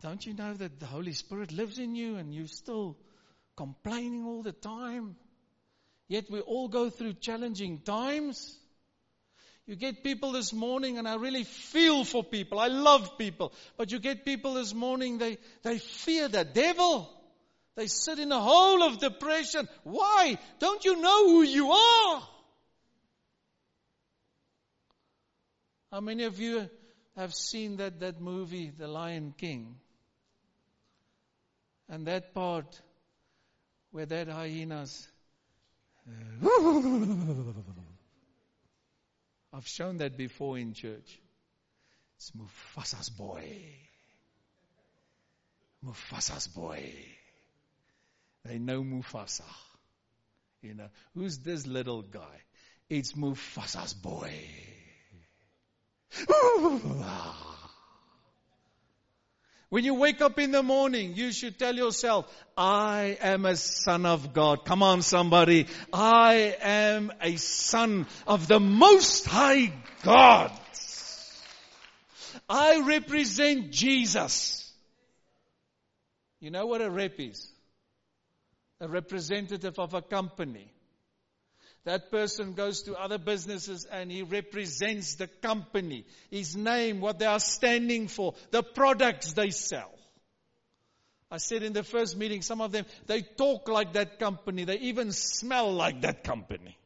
don't 0.02 0.26
you 0.26 0.34
know 0.34 0.54
that 0.54 0.80
the 0.80 0.86
Holy 0.86 1.14
Spirit 1.14 1.52
lives 1.52 1.80
in 1.80 1.96
you 1.96 2.16
and 2.16 2.34
you're 2.34 2.48
still 2.48 2.98
complaining 3.58 4.26
all 4.26 4.42
the 4.42 4.54
time? 4.54 5.16
Yet 6.08 6.30
we 6.30 6.40
all 6.40 6.68
go 6.68 6.90
through 6.90 7.14
challenging 7.14 7.80
times. 7.80 8.58
You 9.66 9.76
get 9.76 10.04
people 10.04 10.32
this 10.32 10.54
morning, 10.54 11.00
and 11.00 11.08
I 11.08 11.16
really 11.16 11.44
feel 11.44 12.04
for 12.04 12.24
people. 12.24 12.60
I 12.60 12.68
love 12.68 13.18
people. 13.18 13.52
But 13.78 13.92
you 13.92 13.98
get 13.98 14.24
people 14.24 14.54
this 14.54 14.76
morning, 14.76 15.18
they, 15.18 15.40
they 15.64 15.80
fear 15.80 16.28
the 16.28 16.46
devil. 16.46 17.10
They 17.76 17.88
sit 17.88 18.20
in 18.20 18.32
a 18.32 18.40
hole 18.40 18.84
of 18.84 19.00
depression. 19.00 19.68
Why? 19.84 20.38
Don't 20.60 20.86
you 20.86 20.96
know 21.02 21.28
who 21.28 21.44
you 21.44 21.72
are? 21.72 22.24
How 25.92 26.00
many 26.00 26.24
of 26.24 26.40
you 26.40 26.70
have 27.16 27.34
seen 27.34 27.78
that, 27.78 28.00
that 28.00 28.22
movie, 28.22 28.70
The 28.70 28.88
Lion 28.88 29.34
King? 29.38 29.76
And 31.90 32.08
that 32.08 32.34
part 32.34 32.82
where 33.92 34.06
that 34.06 34.28
hyenas. 34.28 35.08
I've 39.54 39.68
shown 39.68 39.98
that 39.98 40.18
before 40.18 40.58
in 40.58 40.74
church. 40.74 41.20
It's 42.18 42.32
Mufasa's 42.32 43.10
boy. 43.10 43.46
Mufasa's 45.84 46.48
boy. 46.48 46.94
They 48.46 48.60
know 48.60 48.84
Mufasa. 48.84 49.42
You 50.62 50.76
know, 50.76 50.90
who's 51.16 51.40
this 51.40 51.66
little 51.66 52.04
guy? 52.04 52.42
It's 52.90 53.14
Mufasa's 53.14 53.94
boy. 53.94 54.32
Ah. 56.30 57.56
When 59.70 59.84
you 59.84 59.96
wake 59.96 60.22
up 60.22 60.40
in 60.40 60.52
the 60.52 60.64
morning, 60.64 61.16
you 61.16 61.32
should 61.32 61.58
tell 61.58 61.76
yourself, 61.76 62.32
I 62.56 63.18
am 63.20 63.46
a 63.46 63.56
son 63.56 64.06
of 64.06 64.32
God. 64.32 64.64
Come 64.64 64.84
on 64.84 65.02
somebody. 65.02 65.68
I 65.92 66.56
am 66.62 67.12
a 67.20 67.36
son 67.38 68.06
of 68.28 68.48
the 68.48 68.60
most 68.60 69.26
high 69.26 69.74
God. 70.04 70.52
I 72.48 72.82
represent 72.82 73.72
Jesus. 73.72 74.72
You 76.40 76.52
know 76.52 76.68
what 76.68 76.82
a 76.82 76.90
rep 76.90 77.20
is? 77.20 77.52
A 78.80 78.88
representative 78.88 79.80
of 79.80 79.94
a 79.94 80.02
company. 80.02 80.72
That 81.86 82.10
person 82.10 82.54
goes 82.54 82.82
to 82.84 82.96
other 82.96 83.20
businesses 83.20 83.86
and 83.86 84.12
he 84.12 84.24
represents 84.24 85.16
the 85.16 85.28
company, 85.28 86.06
his 86.32 86.56
name, 86.56 87.00
what 87.00 87.20
they 87.20 87.28
are 87.28 87.40
standing 87.40 88.08
for, 88.08 88.34
the 88.50 88.64
products 88.64 89.34
they 89.34 89.52
sell. 89.52 89.92
I 91.30 91.38
said 91.38 91.64
in 91.64 91.74
the 91.74 91.84
first 91.84 92.18
meeting, 92.18 92.42
some 92.42 92.62
of 92.62 92.72
them, 92.72 92.86
they 93.06 93.22
talk 93.22 93.68
like 93.68 93.94
that 93.94 94.20
company. 94.20 94.64
They 94.64 94.80
even 94.80 95.12
smell 95.12 95.74
like 95.74 96.02
that 96.02 96.24
company. 96.24 96.78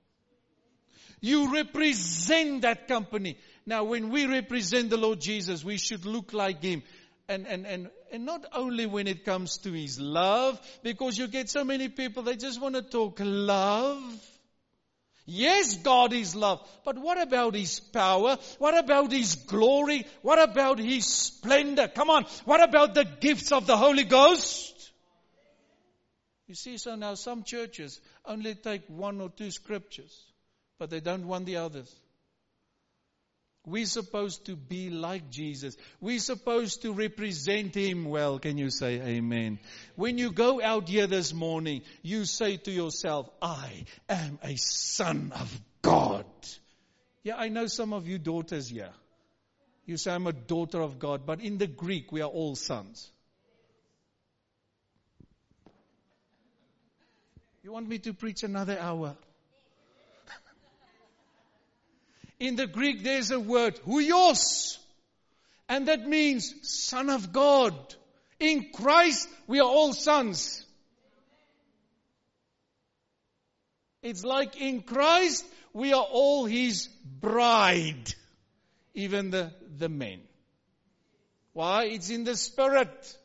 You 1.21 1.53
represent 1.53 2.61
that 2.61 2.87
company. 2.87 3.37
Now, 3.65 3.83
when 3.83 4.09
we 4.09 4.25
represent 4.25 4.89
the 4.89 4.97
Lord 4.97 5.19
Jesus, 5.19 5.63
we 5.63 5.77
should 5.77 6.05
look 6.05 6.33
like 6.33 6.63
Him. 6.63 6.83
And, 7.29 7.45
and, 7.45 7.67
and, 7.67 7.89
and 8.11 8.25
not 8.25 8.43
only 8.53 8.87
when 8.87 9.07
it 9.07 9.23
comes 9.23 9.59
to 9.59 9.71
His 9.71 9.99
love, 9.99 10.59
because 10.81 11.15
you 11.15 11.27
get 11.27 11.47
so 11.47 11.63
many 11.63 11.87
people, 11.87 12.23
they 12.23 12.35
just 12.35 12.59
want 12.59 12.73
to 12.73 12.81
talk 12.81 13.19
love. 13.21 14.01
Yes, 15.27 15.75
God 15.75 16.11
is 16.11 16.35
love. 16.35 16.67
But 16.83 16.97
what 16.97 17.21
about 17.21 17.53
His 17.53 17.79
power? 17.79 18.37
What 18.57 18.75
about 18.75 19.11
His 19.11 19.35
glory? 19.35 20.07
What 20.23 20.41
about 20.41 20.79
His 20.79 21.05
splendor? 21.05 21.87
Come 21.87 22.09
on. 22.09 22.25
What 22.45 22.67
about 22.67 22.95
the 22.95 23.05
gifts 23.05 23.51
of 23.51 23.67
the 23.67 23.77
Holy 23.77 24.05
Ghost? 24.05 24.91
You 26.47 26.55
see, 26.55 26.79
so 26.79 26.95
now 26.95 27.13
some 27.13 27.43
churches 27.43 28.01
only 28.25 28.55
take 28.55 28.87
one 28.87 29.21
or 29.21 29.29
two 29.29 29.51
scriptures, 29.51 30.25
but 30.79 30.89
they 30.89 30.99
don't 30.99 31.27
want 31.27 31.45
the 31.45 31.57
others. 31.57 31.95
We're 33.65 33.85
supposed 33.85 34.45
to 34.45 34.55
be 34.55 34.89
like 34.89 35.29
Jesus. 35.29 35.77
We're 35.99 36.19
supposed 36.19 36.81
to 36.83 36.93
represent 36.93 37.75
Him 37.75 38.05
well. 38.05 38.39
Can 38.39 38.57
you 38.57 38.69
say 38.69 39.01
amen? 39.01 39.59
When 39.95 40.17
you 40.17 40.31
go 40.31 40.61
out 40.61 40.87
here 40.87 41.07
this 41.07 41.33
morning, 41.33 41.81
you 42.01 42.25
say 42.25 42.57
to 42.57 42.71
yourself, 42.71 43.29
I 43.41 43.85
am 44.07 44.39
a 44.43 44.55
son 44.55 45.33
of 45.35 45.61
God. 45.81 46.25
Yeah, 47.23 47.35
I 47.35 47.49
know 47.49 47.67
some 47.67 47.93
of 47.93 48.07
you 48.07 48.17
daughters 48.17 48.69
here. 48.69 48.91
You 49.85 49.97
say, 49.97 50.11
I'm 50.11 50.27
a 50.27 50.33
daughter 50.33 50.81
of 50.81 50.99
God, 50.99 51.25
but 51.25 51.41
in 51.41 51.57
the 51.57 51.67
Greek, 51.67 52.11
we 52.11 52.21
are 52.21 52.29
all 52.29 52.55
sons. 52.55 53.11
You 57.63 57.71
want 57.73 57.89
me 57.89 57.99
to 57.99 58.13
preach 58.13 58.43
another 58.43 58.79
hour? 58.79 59.17
In 62.39 62.55
the 62.55 62.67
Greek, 62.67 63.03
there's 63.03 63.31
a 63.31 63.39
word, 63.39 63.79
huios. 63.85 64.77
And 65.67 65.87
that 65.87 66.07
means 66.07 66.53
son 66.63 67.09
of 67.09 67.31
God. 67.31 67.75
In 68.39 68.71
Christ, 68.73 69.27
we 69.47 69.59
are 69.59 69.67
all 69.67 69.93
sons. 69.93 70.65
It's 74.01 74.23
like 74.23 74.59
in 74.59 74.81
Christ, 74.81 75.45
we 75.73 75.93
are 75.93 76.07
all 76.09 76.45
his 76.45 76.87
bride. 77.05 78.13
Even 78.93 79.29
the, 79.29 79.51
the 79.77 79.89
men. 79.89 80.21
Why? 81.53 81.85
It's 81.85 82.09
in 82.09 82.23
the 82.23 82.37
spirit. 82.37 83.17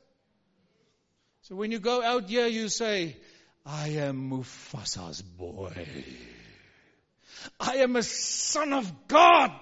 So 1.43 1.55
when 1.55 1.71
you 1.71 1.79
go 1.79 2.03
out 2.03 2.29
here, 2.29 2.47
you 2.47 2.69
say, 2.69 3.17
I 3.65 3.89
am 3.91 4.31
Mufasa's 4.31 5.23
boy. 5.23 5.87
I 7.59 7.77
am 7.77 7.97
a 7.97 8.03
son 8.03 8.73
of 8.73 9.09
God. 9.09 9.53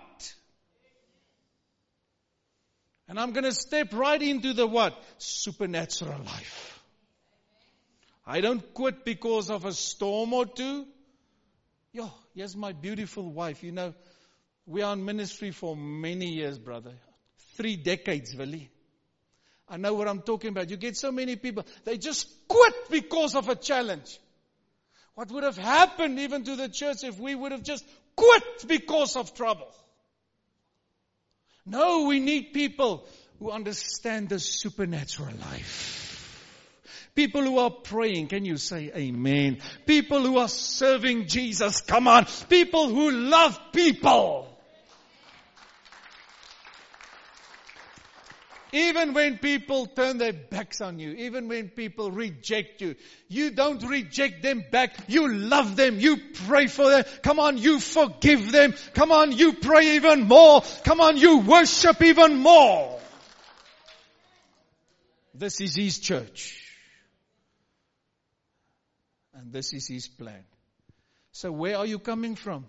And 3.09 3.21
I'm 3.21 3.33
going 3.33 3.45
to 3.45 3.53
step 3.53 3.93
right 3.93 4.21
into 4.21 4.55
the 4.55 4.67
what? 4.67 4.95
Supernatural 5.19 6.19
life. 6.25 6.83
I 8.27 8.41
don't 8.41 8.73
quit 8.73 9.05
because 9.05 9.51
of 9.51 9.65
a 9.65 9.73
storm 9.73 10.33
or 10.33 10.47
two. 10.47 10.87
Yo, 11.93 12.11
here's 12.35 12.57
my 12.57 12.73
beautiful 12.73 13.31
wife. 13.31 13.63
You 13.63 13.73
know, 13.73 13.95
we 14.67 14.83
are 14.83 14.95
in 14.95 15.05
ministry 15.05 15.51
for 15.51 15.77
many 15.77 16.27
years, 16.27 16.59
brother. 16.59 16.93
Three 17.57 17.77
decades, 17.77 18.35
really. 18.37 18.71
I 19.69 19.77
know 19.77 19.95
what 19.95 20.09
I'm 20.09 20.23
talking 20.23 20.51
about. 20.51 20.71
You 20.71 20.77
get 20.77 20.97
so 20.97 21.13
many 21.13 21.37
people, 21.37 21.65
they 21.85 21.99
just 21.99 22.29
quit 22.49 22.75
because 22.91 23.35
of 23.35 23.49
a 23.49 23.55
challenge. 23.55 24.21
What 25.15 25.31
would 25.31 25.45
have 25.45 25.59
happened 25.59 26.19
even 26.19 26.45
to 26.45 26.57
the 26.57 26.69
church 26.69 27.05
if 27.05 27.19
we 27.19 27.35
would 27.35 27.53
have 27.53 27.63
just 27.63 27.85
quit 28.17 28.67
because 28.67 29.17
of 29.17 29.35
trouble? 29.35 29.69
No, 31.67 32.07
we 32.07 32.19
need 32.19 32.53
people 32.53 33.07
who 33.39 33.51
understand 33.51 34.29
the 34.29 34.39
supernatural 34.39 35.35
life. 35.41 36.03
People 37.15 37.43
who 37.43 37.59
are 37.59 37.71
praying, 37.71 38.29
can 38.29 38.45
you 38.45 38.57
say 38.57 38.91
amen? 38.97 39.59
People 39.87 40.23
who 40.23 40.39
are 40.39 40.49
serving 40.49 41.27
Jesus, 41.27 41.83
come 41.83 42.09
on. 42.09 42.27
People 42.49 42.89
who 42.89 43.11
love 43.11 43.59
people. 43.73 44.49
Even 48.75 49.13
when 49.13 49.37
people 49.37 49.85
turn 49.85 50.17
their 50.17 50.33
backs 50.33 50.81
on 50.81 50.99
you, 50.99 51.11
even 51.11 51.47
when 51.49 51.69
people 51.69 52.11
reject 52.11 52.81
you, 52.81 52.95
you 53.29 53.51
don't 53.51 53.83
reject 53.85 54.43
them 54.43 54.65
back. 54.71 54.95
You 55.09 55.29
love 55.31 55.77
them. 55.77 56.01
You 56.01 56.17
pray 56.47 56.69
for 56.69 56.89
them. 56.89 57.05
Come 57.23 57.39
on, 57.39 57.59
you 57.59 57.79
forgive 57.81 58.51
them. 58.51 58.73
Come 58.95 59.13
on, 59.13 59.33
you 59.33 59.53
pray 59.53 59.97
even 59.97 60.27
more. 60.27 60.63
Come 60.85 61.03
on, 61.03 61.19
you 61.19 61.41
worship 61.41 62.01
even 62.01 62.39
more. 62.39 62.99
This 65.35 65.61
is 65.61 65.77
His 65.77 65.99
church. 65.99 66.59
And 69.35 69.53
this 69.53 69.75
is 69.75 69.87
His 69.87 70.09
plan. 70.09 70.45
So 71.33 71.53
where 71.53 71.77
are 71.77 71.87
you 71.87 71.99
coming 71.99 72.37
from? 72.37 72.65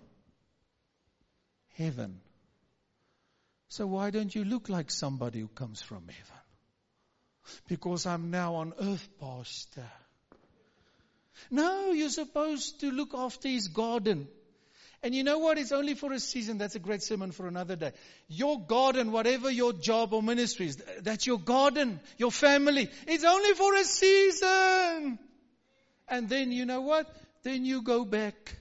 Heaven. 1.76 2.20
So 3.74 3.88
why 3.88 4.10
don't 4.10 4.32
you 4.32 4.44
look 4.44 4.68
like 4.68 4.88
somebody 4.88 5.40
who 5.40 5.48
comes 5.48 5.82
from 5.82 6.02
heaven? 6.06 6.42
Because 7.66 8.06
I'm 8.06 8.30
now 8.30 8.54
on 8.54 8.72
earth, 8.80 9.08
Pastor. 9.18 9.90
No, 11.50 11.90
you're 11.90 12.08
supposed 12.08 12.78
to 12.82 12.92
look 12.92 13.14
after 13.14 13.48
his 13.48 13.66
garden. 13.66 14.28
And 15.02 15.12
you 15.12 15.24
know 15.24 15.38
what? 15.38 15.58
It's 15.58 15.72
only 15.72 15.94
for 15.94 16.12
a 16.12 16.20
season. 16.20 16.58
That's 16.58 16.76
a 16.76 16.78
great 16.78 17.02
sermon 17.02 17.32
for 17.32 17.48
another 17.48 17.74
day. 17.74 17.90
Your 18.28 18.60
garden, 18.60 19.10
whatever 19.10 19.50
your 19.50 19.72
job 19.72 20.14
or 20.14 20.22
ministry 20.22 20.66
is, 20.66 20.76
that's 21.00 21.26
your 21.26 21.40
garden, 21.40 21.98
your 22.16 22.30
family. 22.30 22.88
It's 23.08 23.24
only 23.24 23.54
for 23.54 23.74
a 23.74 23.82
season. 23.82 25.18
And 26.06 26.28
then 26.28 26.52
you 26.52 26.64
know 26.64 26.82
what? 26.82 27.12
Then 27.42 27.64
you 27.64 27.82
go 27.82 28.04
back 28.04 28.56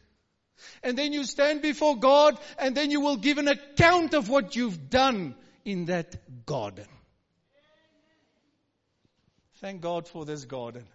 and 0.81 0.97
then 0.97 1.13
you 1.13 1.23
stand 1.23 1.61
before 1.61 1.97
God 1.97 2.37
and 2.57 2.75
then 2.75 2.91
you 2.91 3.01
will 3.01 3.17
give 3.17 3.37
an 3.37 3.47
account 3.47 4.13
of 4.13 4.29
what 4.29 4.55
you've 4.55 4.89
done 4.89 5.35
in 5.65 5.85
that 5.85 6.45
garden. 6.45 6.87
Thank 9.55 9.81
God 9.81 10.07
for 10.07 10.25
this 10.25 10.45
garden. 10.45 10.85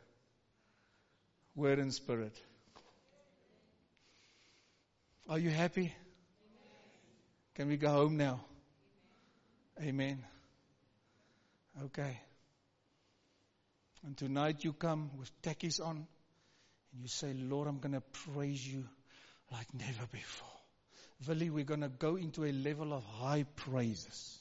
Word 1.54 1.78
and 1.78 1.92
spirit. 1.92 2.36
Are 5.28 5.38
you 5.38 5.50
happy? 5.50 5.94
Can 7.54 7.68
we 7.68 7.76
go 7.76 7.88
home 7.88 8.16
now? 8.16 8.40
Amen. 9.82 10.24
Okay. 11.84 12.20
And 14.04 14.16
tonight 14.16 14.64
you 14.64 14.72
come 14.72 15.10
with 15.18 15.30
techies 15.42 15.84
on 15.84 16.06
and 16.92 17.02
you 17.02 17.08
say, 17.08 17.32
Lord, 17.34 17.68
I'm 17.68 17.78
going 17.78 17.94
to 17.94 18.00
praise 18.00 18.66
you 18.66 18.84
like 19.52 19.72
never 19.74 20.06
before. 20.12 20.48
Willie, 21.26 21.50
we're 21.50 21.64
going 21.64 21.80
to 21.80 21.88
go 21.88 22.16
into 22.16 22.44
a 22.44 22.52
level 22.52 22.92
of 22.92 23.04
high 23.04 23.44
praises. 23.56 24.38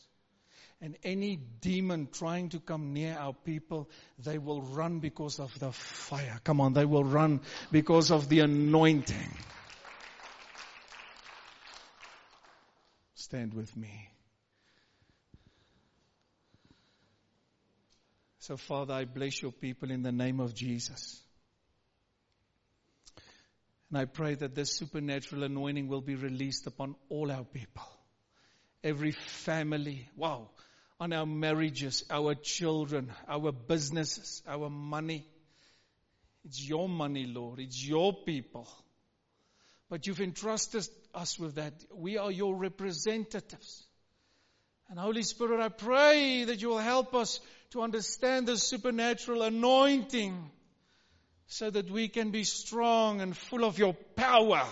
And 0.80 0.96
any 1.04 1.38
demon 1.38 2.08
trying 2.12 2.50
to 2.50 2.60
come 2.60 2.93
near 2.93 3.17
our 3.17 3.34
people, 3.34 3.89
they 4.20 4.38
will 4.38 4.62
run 4.62 5.00
because 5.00 5.39
of 5.39 5.58
the 5.58 5.72
fire. 5.72 6.39
Come 6.43 6.62
on, 6.62 6.74
they 6.74 6.86
will 6.86 7.04
run 7.04 7.41
because 7.72 8.12
of 8.12 8.30
the 8.30 8.41
anointing. 8.41 9.34
Stand 13.15 13.56
with 13.56 13.76
me. 13.76 14.10
So, 18.39 18.56
Father, 18.56 18.93
I 18.93 19.06
bless 19.06 19.41
your 19.41 19.52
people 19.52 19.89
in 19.89 20.04
the 20.04 20.12
name 20.12 20.39
of 20.39 20.54
Jesus. 20.54 21.22
And 23.89 23.97
I 23.97 24.06
pray 24.06 24.36
that 24.36 24.54
this 24.54 24.76
supernatural 24.76 25.43
anointing 25.43 25.88
will 25.88 26.02
be 26.02 26.15
released 26.15 26.67
upon 26.67 26.95
all 27.10 27.32
our 27.32 27.45
people. 27.45 27.88
Every 28.84 29.12
family. 29.12 30.10
Wow. 30.15 30.50
On 31.00 31.13
our 31.13 31.26
marriages, 31.26 32.04
our 32.10 32.36
children, 32.36 33.12
our 33.27 33.52
businesses, 33.52 34.42
our 34.48 34.69
money. 34.69 35.25
It's 36.44 36.67
your 36.67 36.90
money, 36.90 37.25
Lord. 37.25 37.60
It's 37.60 37.85
your 37.85 38.13
people. 38.13 38.67
But 39.90 40.06
you've 40.06 40.21
entrusted 40.21 40.88
us 41.13 41.40
with 41.40 41.56
that. 41.56 41.73
We 41.94 42.17
are 42.17 42.31
your 42.31 42.56
representatives. 42.56 43.85
And 44.90 45.00
Holy 45.00 45.23
Spirit, 45.23 45.62
I 45.62 45.69
pray 45.69 46.46
that 46.46 46.62
you 46.62 46.69
will 46.69 46.77
help 46.77 47.13
us 47.13 47.40
to 47.71 47.81
understand 47.81 48.48
the 48.48 48.58
supernatural 48.58 49.44
anointing 49.44 50.52
so 51.48 51.69
that 51.69 51.89
we 51.89 52.10
can 52.10 52.31
be 52.31 52.43
strong 52.43 53.21
and 53.21 53.35
full 53.35 53.63
of 53.63 53.79
your 53.79 53.93
power 53.93 54.65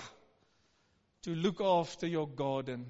to 1.24 1.32
look 1.34 1.62
after 1.62 2.06
your 2.06 2.28
garden, 2.28 2.86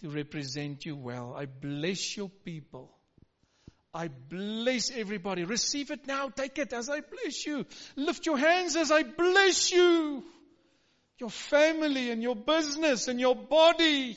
to 0.00 0.10
represent 0.10 0.84
you 0.84 0.94
well. 0.94 1.34
I 1.36 1.46
bless 1.46 2.16
your 2.16 2.28
people. 2.28 2.90
I 3.94 4.08
bless 4.08 4.90
everybody. 4.90 5.44
Receive 5.44 5.90
it 5.90 6.06
now. 6.06 6.28
Take 6.28 6.58
it 6.58 6.72
as 6.72 6.88
I 6.88 7.00
bless 7.00 7.44
you. 7.46 7.66
Lift 7.96 8.24
your 8.26 8.38
hands 8.38 8.76
as 8.76 8.90
I 8.90 9.02
bless 9.02 9.72
you. 9.72 10.24
Your 11.18 11.30
family 11.30 12.10
and 12.10 12.22
your 12.22 12.36
business 12.36 13.08
and 13.08 13.20
your 13.20 13.36
body. 13.36 14.16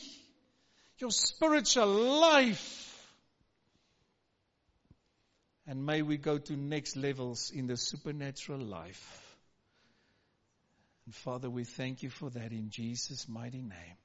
Your 0.99 1.11
spiritual 1.11 1.87
life. 1.87 2.84
And 5.67 5.85
may 5.85 6.01
we 6.01 6.17
go 6.17 6.37
to 6.37 6.53
next 6.55 6.95
levels 6.95 7.51
in 7.53 7.67
the 7.67 7.77
supernatural 7.77 8.59
life. 8.59 9.35
And 11.05 11.15
Father, 11.15 11.49
we 11.49 11.63
thank 11.63 12.03
you 12.03 12.09
for 12.09 12.29
that 12.31 12.51
in 12.51 12.69
Jesus' 12.69 13.27
mighty 13.27 13.61
name. 13.61 13.97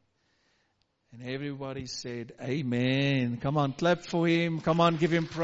And 1.13 1.29
everybody 1.29 1.87
said, 1.87 2.33
Amen. 2.41 3.39
Come 3.39 3.57
on, 3.57 3.73
clap 3.73 4.05
for 4.05 4.29
him. 4.29 4.61
Come 4.61 4.81
on, 4.81 4.97
give 4.97 5.13
him 5.13 5.27
praise. 5.27 5.39